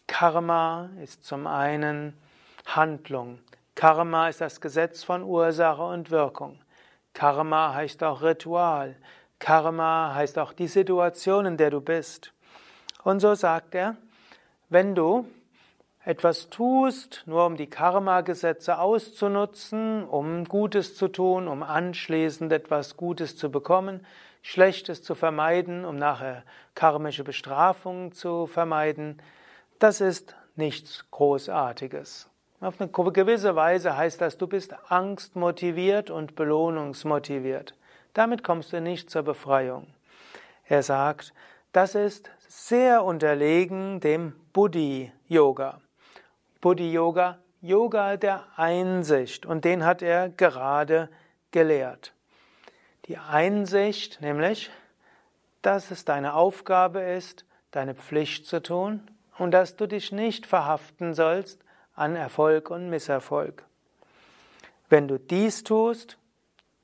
Karma 0.08 0.90
ist 1.00 1.24
zum 1.24 1.46
einen 1.46 2.20
Handlung. 2.66 3.38
Karma 3.76 4.28
ist 4.28 4.40
das 4.40 4.60
Gesetz 4.60 5.04
von 5.04 5.22
Ursache 5.22 5.84
und 5.84 6.10
Wirkung. 6.10 6.58
Karma 7.14 7.74
heißt 7.74 8.02
auch 8.02 8.22
Ritual. 8.22 8.96
Karma 9.38 10.12
heißt 10.16 10.36
auch 10.36 10.52
die 10.52 10.66
Situation, 10.66 11.46
in 11.46 11.56
der 11.56 11.70
du 11.70 11.80
bist. 11.80 12.32
Und 13.04 13.20
so 13.20 13.36
sagt 13.36 13.76
er, 13.76 13.96
wenn 14.68 14.96
du 14.96 15.28
etwas 16.04 16.50
tust, 16.50 17.22
nur 17.26 17.46
um 17.46 17.56
die 17.56 17.68
Karma-Gesetze 17.68 18.78
auszunutzen, 18.78 20.04
um 20.04 20.44
Gutes 20.44 20.96
zu 20.96 21.08
tun, 21.08 21.46
um 21.46 21.62
anschließend 21.62 22.52
etwas 22.52 22.96
Gutes 22.96 23.36
zu 23.36 23.50
bekommen, 23.50 24.04
Schlechtes 24.42 25.04
zu 25.04 25.14
vermeiden, 25.14 25.84
um 25.84 25.96
nachher 25.96 26.42
karmische 26.74 27.22
Bestrafungen 27.22 28.10
zu 28.12 28.46
vermeiden, 28.46 29.22
das 29.78 30.00
ist 30.00 30.34
nichts 30.56 31.04
Großartiges. 31.12 32.28
Auf 32.60 32.80
eine 32.80 32.90
gewisse 32.90 33.56
Weise 33.56 33.96
heißt 33.96 34.20
das, 34.20 34.38
du 34.38 34.46
bist 34.46 34.74
angstmotiviert 34.88 36.10
und 36.10 36.34
belohnungsmotiviert. 36.34 37.74
Damit 38.14 38.44
kommst 38.44 38.72
du 38.72 38.80
nicht 38.80 39.10
zur 39.10 39.22
Befreiung. 39.22 39.86
Er 40.66 40.82
sagt, 40.82 41.32
das 41.72 41.94
ist 41.94 42.30
sehr 42.48 43.04
unterlegen 43.04 44.00
dem 44.00 44.34
Buddhi-Yoga. 44.52 45.80
Buddhi-Yoga, 46.62 47.38
Yoga 47.60 48.16
der 48.16 48.44
Einsicht, 48.56 49.44
und 49.44 49.64
den 49.64 49.84
hat 49.84 50.00
er 50.00 50.30
gerade 50.30 51.10
gelehrt. 51.50 52.14
Die 53.06 53.18
Einsicht, 53.18 54.20
nämlich, 54.20 54.70
dass 55.60 55.90
es 55.90 56.04
deine 56.04 56.34
Aufgabe 56.34 57.00
ist, 57.00 57.44
deine 57.72 57.94
Pflicht 57.94 58.46
zu 58.46 58.62
tun 58.62 59.02
und 59.38 59.50
dass 59.50 59.76
du 59.76 59.88
dich 59.88 60.12
nicht 60.12 60.46
verhaften 60.46 61.14
sollst 61.14 61.64
an 61.94 62.14
Erfolg 62.14 62.70
und 62.70 62.88
Misserfolg. 62.88 63.64
Wenn 64.88 65.08
du 65.08 65.18
dies 65.18 65.64
tust, 65.64 66.16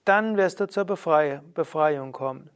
dann 0.05 0.37
wirst 0.37 0.59
du 0.59 0.67
zur 0.67 0.87
Befreiung 0.87 2.13
kommen. 2.13 2.51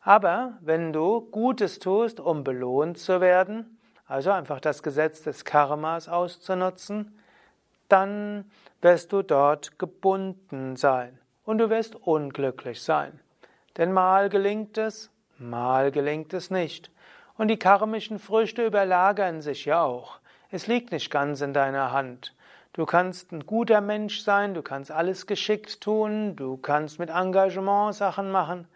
Aber 0.00 0.58
wenn 0.60 0.92
du 0.92 1.20
Gutes 1.20 1.78
tust, 1.78 2.18
um 2.18 2.42
belohnt 2.42 2.98
zu 2.98 3.20
werden, 3.20 3.77
also 4.08 4.30
einfach 4.32 4.60
das 4.60 4.82
Gesetz 4.82 5.22
des 5.22 5.44
Karmas 5.44 6.08
auszunutzen, 6.08 7.16
dann 7.88 8.50
wirst 8.80 9.12
du 9.12 9.22
dort 9.22 9.78
gebunden 9.78 10.76
sein 10.76 11.18
und 11.44 11.58
du 11.58 11.70
wirst 11.70 11.94
unglücklich 11.94 12.82
sein. 12.82 13.20
Denn 13.76 13.92
mal 13.92 14.28
gelingt 14.28 14.78
es, 14.78 15.10
mal 15.38 15.92
gelingt 15.92 16.32
es 16.32 16.50
nicht. 16.50 16.90
Und 17.36 17.48
die 17.48 17.58
karmischen 17.58 18.18
Früchte 18.18 18.66
überlagern 18.66 19.42
sich 19.42 19.64
ja 19.64 19.82
auch. 19.82 20.18
Es 20.50 20.66
liegt 20.66 20.90
nicht 20.90 21.10
ganz 21.10 21.40
in 21.40 21.52
deiner 21.52 21.92
Hand. 21.92 22.34
Du 22.72 22.86
kannst 22.86 23.32
ein 23.32 23.46
guter 23.46 23.80
Mensch 23.80 24.22
sein, 24.22 24.54
du 24.54 24.62
kannst 24.62 24.90
alles 24.90 25.26
geschickt 25.26 25.80
tun, 25.80 26.36
du 26.36 26.56
kannst 26.56 26.98
mit 26.98 27.10
Engagement 27.10 27.94
Sachen 27.94 28.30
machen 28.30 28.66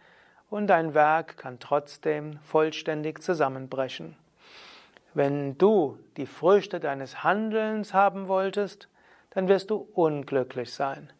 und 0.50 0.66
dein 0.66 0.94
Werk 0.94 1.36
kann 1.36 1.58
trotzdem 1.58 2.38
vollständig 2.42 3.22
zusammenbrechen. 3.22 4.16
Wenn 5.14 5.58
du 5.58 5.98
die 6.16 6.26
Früchte 6.26 6.80
deines 6.80 7.22
Handelns 7.22 7.92
haben 7.92 8.28
wolltest, 8.28 8.88
dann 9.30 9.48
wirst 9.48 9.70
du 9.70 9.88
unglücklich 9.94 10.72
sein. 10.72 11.10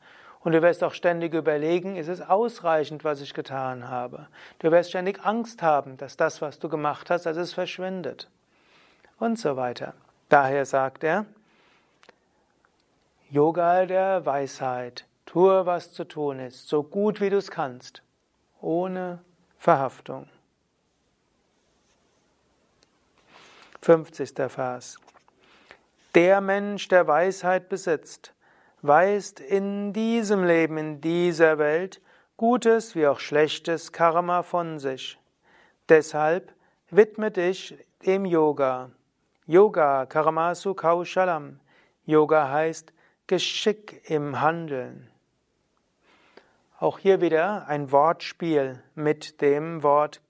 Und 0.41 0.53
du 0.53 0.63
wirst 0.63 0.83
auch 0.83 0.95
ständig 0.95 1.35
überlegen, 1.35 1.97
ist 1.97 2.09
es 2.09 2.21
ausreichend, 2.21 3.05
was 3.05 3.21
ich 3.21 3.33
getan 3.33 3.89
habe? 3.89 4.27
Du 4.59 4.71
wirst 4.73 4.91
ständig 4.91 5.25
Angst 5.25 5.63
haben, 5.63 5.97
dass 5.99 6.17
das, 6.17 6.43
was 6.43 6.59
du 6.59 6.69
gemacht 6.69 7.11
hast, 7.11 7.27
dass 7.27 7.37
es 7.37 7.53
verschwindet. 7.53 8.29
Und 9.19 9.39
so 9.39 9.57
weiter. 9.57 9.95
Daher 10.29 10.67
sagt 10.67 11.05
er, 11.05 11.27
Yoga 13.31 13.87
der 13.87 14.27
Weisheit, 14.27 15.07
tue, 15.27 15.65
was 15.65 15.93
zu 15.93 16.05
tun 16.05 16.41
ist, 16.41 16.69
so 16.69 16.83
gut 16.83 17.21
wie 17.21 17.31
du 17.31 17.37
es 17.37 17.51
kannst, 17.51 18.03
ohne 18.61 19.21
Verhaftung. 19.59 20.29
50. 23.83 24.35
Vers. 24.49 24.97
Der 26.15 26.41
Mensch, 26.41 26.87
der 26.87 27.09
Weisheit 27.09 27.69
besitzt, 27.69 28.33
weist 28.81 29.41
in 29.41 29.93
diesem 29.93 30.45
Leben, 30.45 30.79
in 30.79 31.01
dieser 31.01 31.59
Welt, 31.59 32.01
Gutes 32.37 32.95
wie 32.95 33.09
auch 33.09 33.19
Schlechtes 33.19 33.91
Karma 33.91 34.45
von 34.45 34.79
sich. 34.79 35.19
Deshalb 35.89 36.53
widme 36.91 37.33
dich 37.33 37.77
dem 38.07 38.25
Yoga. 38.25 38.91
Yoga 39.47 40.07
Karamasu 40.07 40.75
Kaushalam. 40.75 41.59
Yoga 42.07 42.51
heißt 42.51 42.93
Geschick 43.27 44.09
im 44.09 44.41
Handeln. 44.41 45.11
Auch 46.79 47.01
hier 47.01 47.21
wieder 47.21 47.67
ein 47.67 47.91
Wortspiel 47.91 48.81
mit 48.95 49.41
dem 49.41 49.83
Wort 49.83 50.21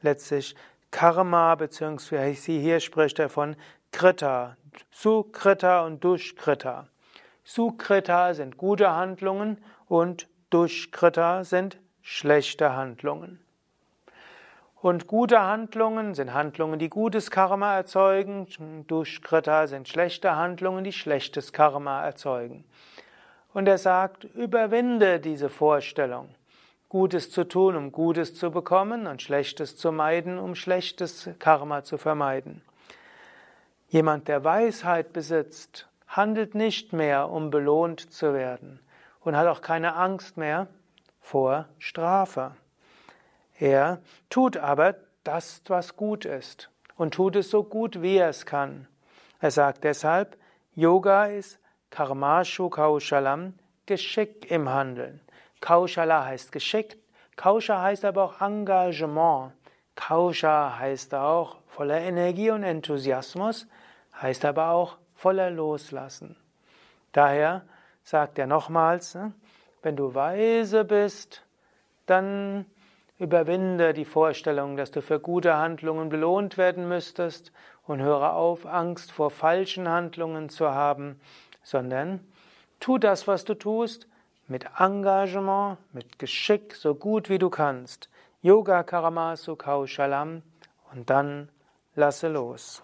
letztlich 0.00 0.54
Karma, 0.90 1.54
beziehungsweise 1.54 2.52
hier 2.52 2.80
spricht 2.80 3.18
er 3.18 3.28
von 3.28 3.56
Krita, 3.92 4.56
Sukrita 4.90 5.84
und 5.84 6.02
Dushkrita. 6.02 6.88
Sukrita 7.44 8.34
sind 8.34 8.56
gute 8.56 8.90
Handlungen 8.90 9.58
und 9.86 10.28
Dushkrita 10.50 11.44
sind 11.44 11.78
schlechte 12.02 12.74
Handlungen. 12.74 13.40
Und 14.80 15.08
gute 15.08 15.40
Handlungen 15.40 16.14
sind 16.14 16.32
Handlungen, 16.32 16.78
die 16.78 16.88
gutes 16.88 17.30
Karma 17.30 17.74
erzeugen. 17.74 18.46
Dushkrita 18.86 19.66
sind 19.66 19.88
schlechte 19.88 20.36
Handlungen, 20.36 20.84
die 20.84 20.92
schlechtes 20.92 21.52
Karma 21.52 22.04
erzeugen. 22.04 22.64
Und 23.52 23.66
er 23.66 23.78
sagt, 23.78 24.24
überwinde 24.24 25.18
diese 25.18 25.48
Vorstellung. 25.48 26.28
Gutes 26.88 27.30
zu 27.30 27.44
tun, 27.44 27.76
um 27.76 27.92
Gutes 27.92 28.34
zu 28.34 28.50
bekommen 28.50 29.06
und 29.06 29.20
Schlechtes 29.20 29.76
zu 29.76 29.92
meiden, 29.92 30.38
um 30.38 30.54
schlechtes 30.54 31.28
Karma 31.38 31.82
zu 31.84 31.98
vermeiden. 31.98 32.62
Jemand, 33.88 34.28
der 34.28 34.42
Weisheit 34.44 35.12
besitzt, 35.12 35.88
handelt 36.06 36.54
nicht 36.54 36.92
mehr, 36.92 37.28
um 37.28 37.50
belohnt 37.50 38.10
zu 38.10 38.32
werden 38.32 38.80
und 39.20 39.36
hat 39.36 39.46
auch 39.46 39.60
keine 39.60 39.96
Angst 39.96 40.38
mehr 40.38 40.68
vor 41.20 41.68
Strafe. 41.78 42.52
Er 43.58 44.00
tut 44.30 44.56
aber 44.56 44.94
das, 45.24 45.62
was 45.66 45.96
gut 45.96 46.24
ist 46.24 46.70
und 46.96 47.14
tut 47.14 47.36
es 47.36 47.50
so 47.50 47.64
gut, 47.64 48.00
wie 48.00 48.16
er 48.16 48.30
es 48.30 48.46
kann. 48.46 48.88
Er 49.40 49.50
sagt 49.50 49.84
deshalb, 49.84 50.38
Yoga 50.74 51.26
ist 51.26 51.58
Karmashu 51.90 52.70
Kaushalam, 52.70 53.54
Geschick 53.84 54.50
im 54.50 54.68
Handeln. 54.68 55.20
Kaushala 55.60 56.24
heißt 56.24 56.52
geschickt, 56.52 56.98
Kausha 57.36 57.80
heißt 57.80 58.04
aber 58.04 58.24
auch 58.24 58.40
Engagement. 58.40 59.52
Kausha 59.94 60.76
heißt 60.78 61.14
auch 61.14 61.56
voller 61.68 62.00
Energie 62.00 62.50
und 62.50 62.64
Enthusiasmus, 62.64 63.66
heißt 64.20 64.44
aber 64.44 64.70
auch 64.70 64.98
voller 65.14 65.50
Loslassen. 65.50 66.36
Daher 67.12 67.62
sagt 68.02 68.38
er 68.38 68.46
nochmals, 68.46 69.14
ne, 69.14 69.32
wenn 69.82 69.94
du 69.94 70.14
weise 70.14 70.84
bist, 70.84 71.44
dann 72.06 72.66
überwinde 73.18 73.94
die 73.94 74.04
Vorstellung, 74.04 74.76
dass 74.76 74.90
du 74.90 75.02
für 75.02 75.20
gute 75.20 75.56
Handlungen 75.56 76.08
belohnt 76.08 76.58
werden 76.58 76.88
müsstest 76.88 77.52
und 77.86 78.00
höre 78.00 78.34
auf, 78.34 78.66
Angst 78.66 79.12
vor 79.12 79.30
falschen 79.30 79.88
Handlungen 79.88 80.48
zu 80.48 80.70
haben, 80.70 81.20
sondern 81.62 82.20
tu 82.80 82.98
das, 82.98 83.26
was 83.26 83.44
du 83.44 83.54
tust, 83.54 84.08
mit 84.48 84.66
Engagement, 84.78 85.78
mit 85.92 86.18
Geschick, 86.18 86.74
so 86.74 86.94
gut 86.94 87.28
wie 87.28 87.38
du 87.38 87.50
kannst. 87.50 88.08
Yoga 88.40 88.82
Karamasu 88.82 89.56
Kaushalam 89.56 90.42
und 90.92 91.10
dann 91.10 91.50
lasse 91.94 92.28
los. 92.28 92.82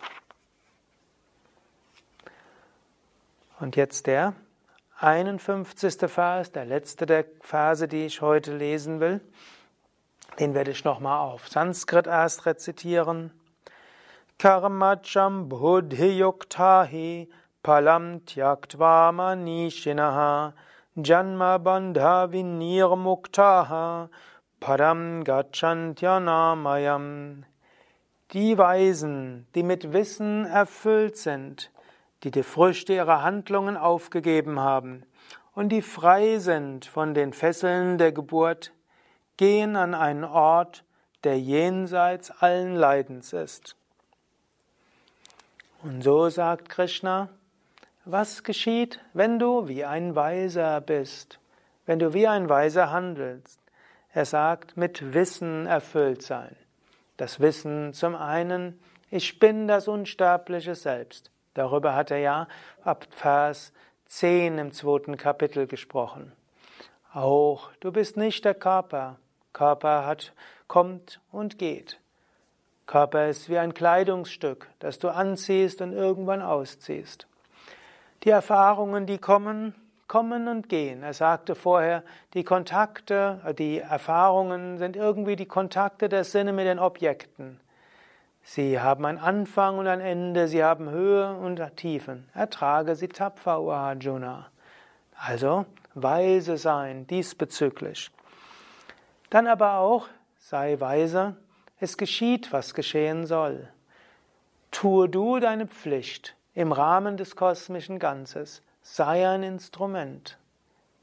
Und 3.60 3.76
jetzt 3.76 4.06
der 4.06 4.34
51. 4.98 6.10
Vers, 6.10 6.52
der 6.52 6.66
letzte 6.66 7.06
der 7.06 7.24
Verse, 7.40 7.88
die 7.88 8.06
ich 8.06 8.20
heute 8.20 8.56
lesen 8.56 9.00
will. 9.00 9.20
Den 10.38 10.54
werde 10.54 10.72
ich 10.72 10.84
nochmal 10.84 11.18
auf 11.18 11.48
Sanskrit 11.48 12.06
erst 12.06 12.46
rezitieren. 12.46 13.30
Karmacham 14.38 15.48
buddhi 15.48 16.18
yuktahi 16.18 17.28
palam 17.62 18.24
tyaktva 18.26 19.12
manishinaha 19.12 20.52
Janma 20.96 21.58
Bandha 21.58 22.30
Vinirmuktaha 22.30 24.08
Param 24.60 25.24
Gacchantyanayam. 25.24 27.42
Die 28.30 28.56
Weisen, 28.56 29.48
die 29.56 29.64
mit 29.64 29.92
Wissen 29.92 30.44
erfüllt 30.44 31.16
sind, 31.16 31.72
die 32.22 32.30
die 32.30 32.44
Früchte 32.44 32.92
ihrer 32.92 33.22
Handlungen 33.22 33.76
aufgegeben 33.76 34.60
haben 34.60 35.04
und 35.56 35.70
die 35.70 35.82
frei 35.82 36.38
sind 36.38 36.86
von 36.86 37.12
den 37.12 37.32
Fesseln 37.32 37.98
der 37.98 38.12
Geburt, 38.12 38.72
gehen 39.36 39.74
an 39.74 39.94
einen 39.94 40.22
Ort, 40.22 40.84
der 41.24 41.40
jenseits 41.40 42.30
allen 42.30 42.76
Leidens 42.76 43.32
ist. 43.32 43.74
Und 45.82 46.02
so 46.02 46.28
sagt 46.28 46.68
Krishna, 46.68 47.30
was 48.04 48.42
geschieht, 48.42 49.00
wenn 49.12 49.38
du 49.38 49.68
wie 49.68 49.84
ein 49.84 50.14
Weiser 50.14 50.80
bist, 50.80 51.38
wenn 51.86 51.98
du 51.98 52.12
wie 52.12 52.26
ein 52.26 52.48
Weiser 52.48 52.90
handelst? 52.90 53.60
Er 54.12 54.24
sagt, 54.24 54.76
mit 54.76 55.14
Wissen 55.14 55.66
erfüllt 55.66 56.22
sein. 56.22 56.54
Das 57.16 57.40
Wissen 57.40 57.92
zum 57.92 58.14
einen, 58.14 58.78
ich 59.10 59.38
bin 59.38 59.66
das 59.68 59.88
unsterbliche 59.88 60.74
Selbst. 60.74 61.30
Darüber 61.54 61.94
hat 61.94 62.10
er 62.10 62.18
ja 62.18 62.48
ab 62.82 63.06
Vers 63.10 63.72
10 64.06 64.58
im 64.58 64.72
zweiten 64.72 65.16
Kapitel 65.16 65.66
gesprochen. 65.66 66.32
Auch 67.12 67.70
du 67.80 67.92
bist 67.92 68.16
nicht 68.16 68.44
der 68.44 68.54
Körper. 68.54 69.18
Körper 69.52 70.04
hat, 70.04 70.32
kommt 70.66 71.20
und 71.30 71.58
geht. 71.58 72.00
Körper 72.86 73.28
ist 73.28 73.48
wie 73.48 73.58
ein 73.58 73.72
Kleidungsstück, 73.72 74.68
das 74.80 74.98
du 74.98 75.08
anziehst 75.08 75.80
und 75.80 75.92
irgendwann 75.92 76.42
ausziehst. 76.42 77.28
Die 78.24 78.30
Erfahrungen, 78.30 79.04
die 79.04 79.18
kommen, 79.18 79.74
kommen 80.08 80.48
und 80.48 80.70
gehen. 80.70 81.02
Er 81.02 81.12
sagte 81.12 81.54
vorher, 81.54 82.02
die 82.32 82.42
Kontakte, 82.42 83.54
die 83.58 83.80
Erfahrungen 83.80 84.78
sind 84.78 84.96
irgendwie 84.96 85.36
die 85.36 85.44
Kontakte 85.44 86.08
der 86.08 86.24
Sinne 86.24 86.54
mit 86.54 86.66
den 86.66 86.78
Objekten. 86.78 87.60
Sie 88.42 88.80
haben 88.80 89.04
einen 89.04 89.18
Anfang 89.18 89.76
und 89.76 89.86
ein 89.86 90.00
Ende, 90.00 90.48
sie 90.48 90.64
haben 90.64 90.88
Höhe 90.88 91.34
und 91.36 91.60
Tiefen. 91.76 92.28
Ertrage 92.32 92.96
sie 92.96 93.08
tapfer, 93.08 93.60
O 93.60 93.70
Arjuna. 93.70 94.46
Also 95.16 95.66
weise 95.92 96.56
sein 96.56 97.06
diesbezüglich. 97.06 98.10
Dann 99.28 99.46
aber 99.46 99.78
auch 99.78 100.08
sei 100.38 100.80
weise, 100.80 101.36
es 101.78 101.98
geschieht, 101.98 102.52
was 102.52 102.72
geschehen 102.72 103.26
soll. 103.26 103.68
Tue 104.70 105.10
du 105.10 105.40
deine 105.40 105.66
Pflicht 105.66 106.36
im 106.54 106.72
Rahmen 106.72 107.16
des 107.16 107.36
kosmischen 107.36 107.98
Ganzes. 107.98 108.62
Sei 108.82 109.28
ein 109.28 109.42
Instrument. 109.42 110.38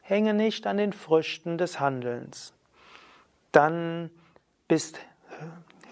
Hänge 0.01 0.33
nicht 0.33 0.67
an 0.67 0.77
den 0.77 0.93
Früchten 0.93 1.57
des 1.57 1.79
Handelns. 1.79 2.53
Dann 3.51 4.09
bist, 4.67 4.99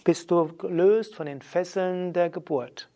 bist 0.03 0.31
du 0.31 0.55
gelöst 0.55 1.15
von 1.15 1.25
den 1.25 1.41
Fesseln 1.41 2.13
der 2.13 2.29
Geburt. 2.29 2.89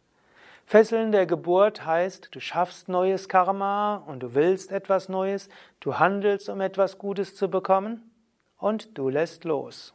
Fesseln 0.65 1.11
der 1.11 1.25
Geburt 1.25 1.85
heißt, 1.85 2.29
du 2.31 2.39
schaffst 2.39 2.87
neues 2.87 3.27
Karma 3.27 3.97
und 4.07 4.21
du 4.21 4.33
willst 4.33 4.71
etwas 4.71 5.09
Neues, 5.09 5.49
du 5.81 5.99
handelst, 5.99 6.49
um 6.49 6.61
etwas 6.61 6.97
Gutes 6.97 7.35
zu 7.35 7.49
bekommen 7.49 8.09
und 8.57 8.97
du 8.97 9.09
lässt 9.09 9.43
los. 9.43 9.93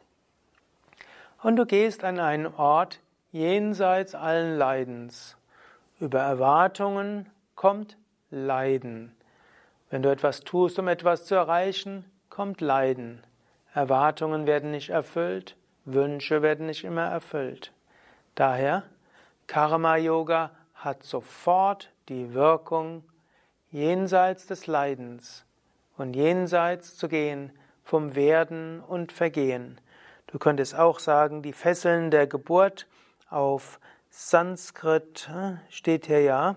Und 1.41 1.55
du 1.55 1.65
gehst 1.65 2.03
an 2.03 2.19
einen 2.19 2.45
Ort 2.45 2.99
jenseits 3.31 4.13
allen 4.13 4.57
Leidens. 4.57 5.38
Über 5.99 6.21
Erwartungen 6.21 7.29
kommt 7.55 7.97
Leiden. 8.31 9.13
Wenn 9.89 10.01
du 10.01 10.09
etwas 10.09 10.41
tust, 10.41 10.79
um 10.79 10.87
etwas 10.87 11.25
zu 11.25 11.35
erreichen, 11.35 12.05
kommt 12.29 12.61
Leiden. 12.61 13.21
Erwartungen 13.73 14.47
werden 14.47 14.71
nicht 14.71 14.91
erfüllt, 14.91 15.57
Wünsche 15.83 16.41
werden 16.41 16.67
nicht 16.67 16.85
immer 16.85 17.03
erfüllt. 17.03 17.73
Daher, 18.35 18.83
Karma 19.47 19.97
Yoga 19.97 20.51
hat 20.73 21.03
sofort 21.03 21.91
die 22.07 22.33
Wirkung, 22.33 23.03
jenseits 23.69 24.47
des 24.47 24.67
Leidens 24.67 25.43
und 25.97 26.15
jenseits 26.15 26.95
zu 26.95 27.09
gehen 27.09 27.51
vom 27.83 28.15
Werden 28.15 28.79
und 28.79 29.11
Vergehen. 29.11 29.81
Du 30.27 30.39
könntest 30.39 30.75
auch 30.75 30.99
sagen, 30.99 31.41
die 31.41 31.53
Fesseln 31.53 32.09
der 32.09 32.25
Geburt 32.25 32.87
auf 33.29 33.81
Sanskrit 34.09 35.29
steht 35.69 36.07
hier 36.07 36.21
ja 36.21 36.55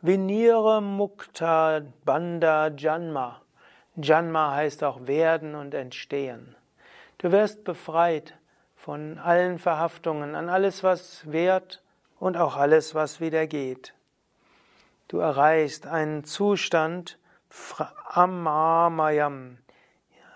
Vinira 0.00 0.80
Mukta 0.80 1.82
Banda 2.04 2.68
Janma. 2.68 3.42
Janma 3.96 4.54
heißt 4.54 4.82
auch 4.82 5.06
werden 5.06 5.54
und 5.54 5.74
entstehen. 5.74 6.56
Du 7.18 7.32
wirst 7.32 7.64
befreit 7.64 8.34
von 8.74 9.18
allen 9.18 9.58
Verhaftungen, 9.58 10.34
an 10.34 10.48
alles, 10.48 10.82
was 10.82 11.30
wert 11.30 11.82
und 12.18 12.36
auch 12.36 12.56
alles, 12.56 12.94
was 12.94 13.20
wieder 13.20 13.46
geht. 13.46 13.94
Du 15.08 15.18
erreichst 15.18 15.86
einen 15.86 16.24
Zustand 16.24 17.18
Amamayam, 18.10 19.58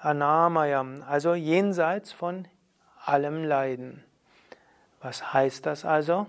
Anamayam, 0.00 1.02
also 1.08 1.34
jenseits 1.34 2.12
von 2.12 2.48
allem 3.04 3.44
Leiden. 3.44 4.04
Was 5.00 5.32
heißt 5.32 5.66
das 5.66 5.84
also? 5.84 6.26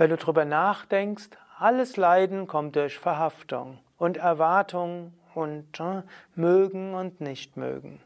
Wenn 0.00 0.08
du 0.08 0.16
darüber 0.16 0.46
nachdenkst, 0.46 1.28
alles 1.58 1.98
Leiden 1.98 2.46
kommt 2.46 2.74
durch 2.74 2.98
Verhaftung 2.98 3.80
und 3.98 4.16
Erwartung 4.16 5.12
und 5.34 5.78
äh, 5.78 6.00
mögen 6.34 6.94
und 6.94 7.20
nicht 7.20 7.58
mögen. 7.58 8.00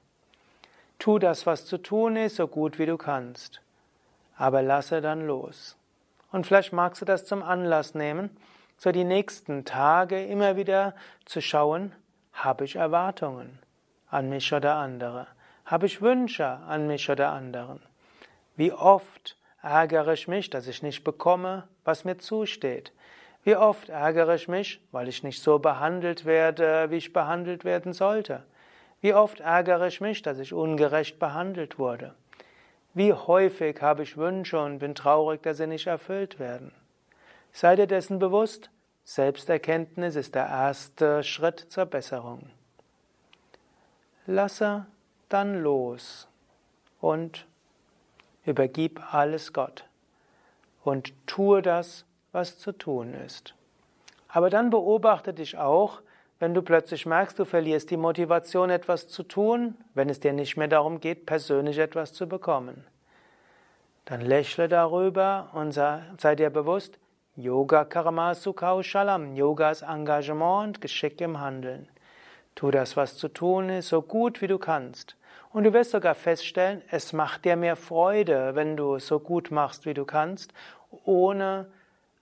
Tu 0.99 1.21
das, 1.21 1.47
was 1.47 1.67
zu 1.67 1.79
tun 1.79 2.17
ist, 2.17 2.35
so 2.35 2.49
gut 2.49 2.81
wie 2.81 2.87
du 2.87 2.97
kannst. 2.97 3.63
aber 4.37 4.61
lasse 4.61 5.03
dann 5.03 5.25
los. 5.25 5.77
Und 6.33 6.49
vielleicht 6.49 6.73
magst 6.73 7.01
du 7.01 7.05
das 7.05 7.27
zum 7.27 7.45
Anlass 7.45 7.95
nehmen, 7.95 8.37
so 8.77 8.91
die 8.91 9.05
nächsten 9.05 9.65
Tage 9.65 10.27
immer 10.27 10.57
wieder 10.57 10.97
zu 11.27 11.41
schauen, 11.41 11.93
habe 12.33 12.65
ich 12.65 12.75
Erwartungen 12.75 13.61
an 14.11 14.29
mich 14.31 14.53
oder 14.53 14.75
andere? 14.75 15.29
Habe 15.65 15.87
ich 15.87 16.03
Wünsche 16.03 16.45
an 16.45 16.89
mich 16.89 17.09
oder 17.09 17.31
anderen? 17.31 17.81
Wie 18.57 18.73
oft 18.73 19.37
ärgere 19.63 20.15
ich 20.15 20.27
mich, 20.27 20.51
dass 20.51 20.67
ich 20.67 20.83
nicht 20.83 21.05
bekomme, 21.05 21.69
was 21.85 22.05
mir 22.05 22.19
zusteht? 22.19 22.93
Wie 23.45 23.57
oft 23.57 23.91
ärgere 23.91 24.35
ich 24.35 24.49
mich, 24.49 24.81
weil 24.91 25.07
ich 25.09 25.23
nicht 25.23 25.43
so 25.43 25.59
behandelt 25.59 26.25
werde, 26.25 26.91
wie 26.91 26.97
ich 26.97 27.13
behandelt 27.13 27.65
werden 27.65 27.93
sollte? 27.93 28.43
Wie 29.03 29.13
oft 29.13 29.41
ärgere 29.41 29.87
ich 29.87 30.01
mich, 30.01 30.23
dass 30.23 30.39
ich 30.39 30.55
ungerecht 30.55 31.19
behandelt 31.19 31.79
wurde? 31.79 32.15
Wie 32.95 33.13
häufig 33.13 33.83
habe 33.83 34.03
ich 34.03 34.17
Wünsche 34.17 34.59
und 34.59 34.79
bin 34.79 34.95
traurig, 34.95 35.43
dass 35.43 35.59
sie 35.59 35.67
nicht 35.67 35.87
erfüllt 35.87 36.39
werden? 36.39 36.73
Sei 37.53 37.77
dir 37.77 37.87
dessen 37.87 38.19
bewusst, 38.19 38.71
Selbsterkenntnis 39.05 40.17
ist 40.17 40.35
der 40.35 40.47
erste 40.47 41.23
Schritt 41.23 41.61
zur 41.61 41.85
Besserung. 41.85 42.51
Lasse 44.27 44.87
dann 45.29 45.63
los 45.63 46.29
und 47.01 47.47
übergib 48.47 49.13
alles 49.13 49.53
Gott 49.53 49.85
und 50.85 51.13
tue 51.27 51.63
das, 51.63 52.05
was 52.33 52.59
zu 52.59 52.73
tun 52.73 53.15
ist. 53.15 53.55
Aber 54.29 54.51
dann 54.51 54.71
beobachte 54.71 55.33
dich 55.33 55.57
auch, 55.57 56.01
wenn 56.41 56.55
du 56.55 56.63
plötzlich 56.63 57.07
merkst, 57.07 57.39
du 57.39 57.45
verlierst 57.45 57.91
die 57.91 57.97
Motivation, 57.97 58.69
etwas 58.69 59.09
zu 59.09 59.23
tun, 59.23 59.77
wenn 59.95 60.11
es 60.11 60.21
dir 60.21 60.33
nicht 60.33 60.57
mehr 60.57 60.69
darum 60.69 61.01
geht, 61.01 61.27
persönlich 61.27 61.79
etwas 61.79 62.13
zu 62.13 62.29
bekommen. 62.29 62.85
Dann 64.05 64.21
lächle 64.21 64.69
darüber 64.69 65.51
und 65.55 65.73
sei 65.73 66.35
dir 66.37 66.51
bewusst, 66.51 66.99
Yoga 67.37 67.85
Karma 67.85 68.35
Sukha 68.35 68.83
Shalam, 68.83 69.35
Yoga 69.35 69.71
ist 69.71 69.83
Engagement 69.83 70.67
und 70.77 70.81
Geschick 70.81 71.21
im 71.21 71.41
Handeln. 71.41 71.89
Tu 72.55 72.71
das, 72.71 72.97
was 72.97 73.17
zu 73.17 73.29
tun 73.29 73.71
ist, 73.71 73.89
so 73.89 74.03
gut 74.03 74.43
wie 74.43 74.47
du 74.47 74.59
kannst. 74.59 75.17
Und 75.55 75.63
du 75.63 75.73
wirst 75.73 75.93
sogar 75.93 76.17
feststellen, 76.17 76.83
es 76.91 77.13
macht 77.13 77.45
dir 77.45 77.55
mehr 77.55 77.77
Freude, 77.77 78.57
wenn 78.57 78.77
du 78.77 78.97
es 78.97 79.07
so 79.07 79.21
gut 79.21 79.53
machst, 79.53 79.87
wie 79.87 79.95
du 79.95 80.05
kannst, 80.05 80.53
ohne 81.05 81.71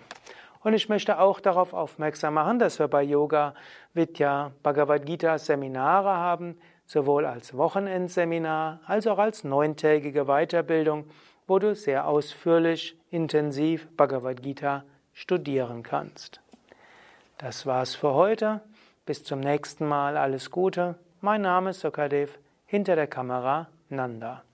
Und 0.60 0.72
ich 0.72 0.88
möchte 0.88 1.18
auch 1.18 1.40
darauf 1.40 1.74
aufmerksam 1.74 2.34
machen, 2.34 2.60
dass 2.60 2.78
wir 2.78 2.86
bei 2.86 3.02
Yoga 3.02 3.54
Vidya 3.92 4.52
Bhagavad 4.62 5.04
Gita 5.04 5.36
Seminare 5.36 6.10
haben, 6.10 6.56
sowohl 6.86 7.26
als 7.26 7.56
Wochenendseminar 7.56 8.80
als 8.86 9.08
auch 9.08 9.18
als 9.18 9.42
neuntägige 9.42 10.26
Weiterbildung, 10.26 11.06
wo 11.48 11.58
du 11.58 11.74
sehr 11.74 12.06
ausführlich, 12.06 12.96
intensiv 13.10 13.88
Bhagavad 13.96 14.42
Gita 14.42 14.84
studieren 15.12 15.82
kannst. 15.82 16.43
Das 17.44 17.66
war's 17.66 17.94
für 17.94 18.14
heute. 18.14 18.62
Bis 19.04 19.22
zum 19.22 19.40
nächsten 19.40 19.86
Mal. 19.86 20.16
Alles 20.16 20.50
Gute. 20.50 20.94
Mein 21.20 21.42
Name 21.42 21.70
ist 21.70 21.80
Sukadev. 21.80 22.38
Hinter 22.64 22.96
der 22.96 23.06
Kamera 23.06 23.68
Nanda. 23.90 24.44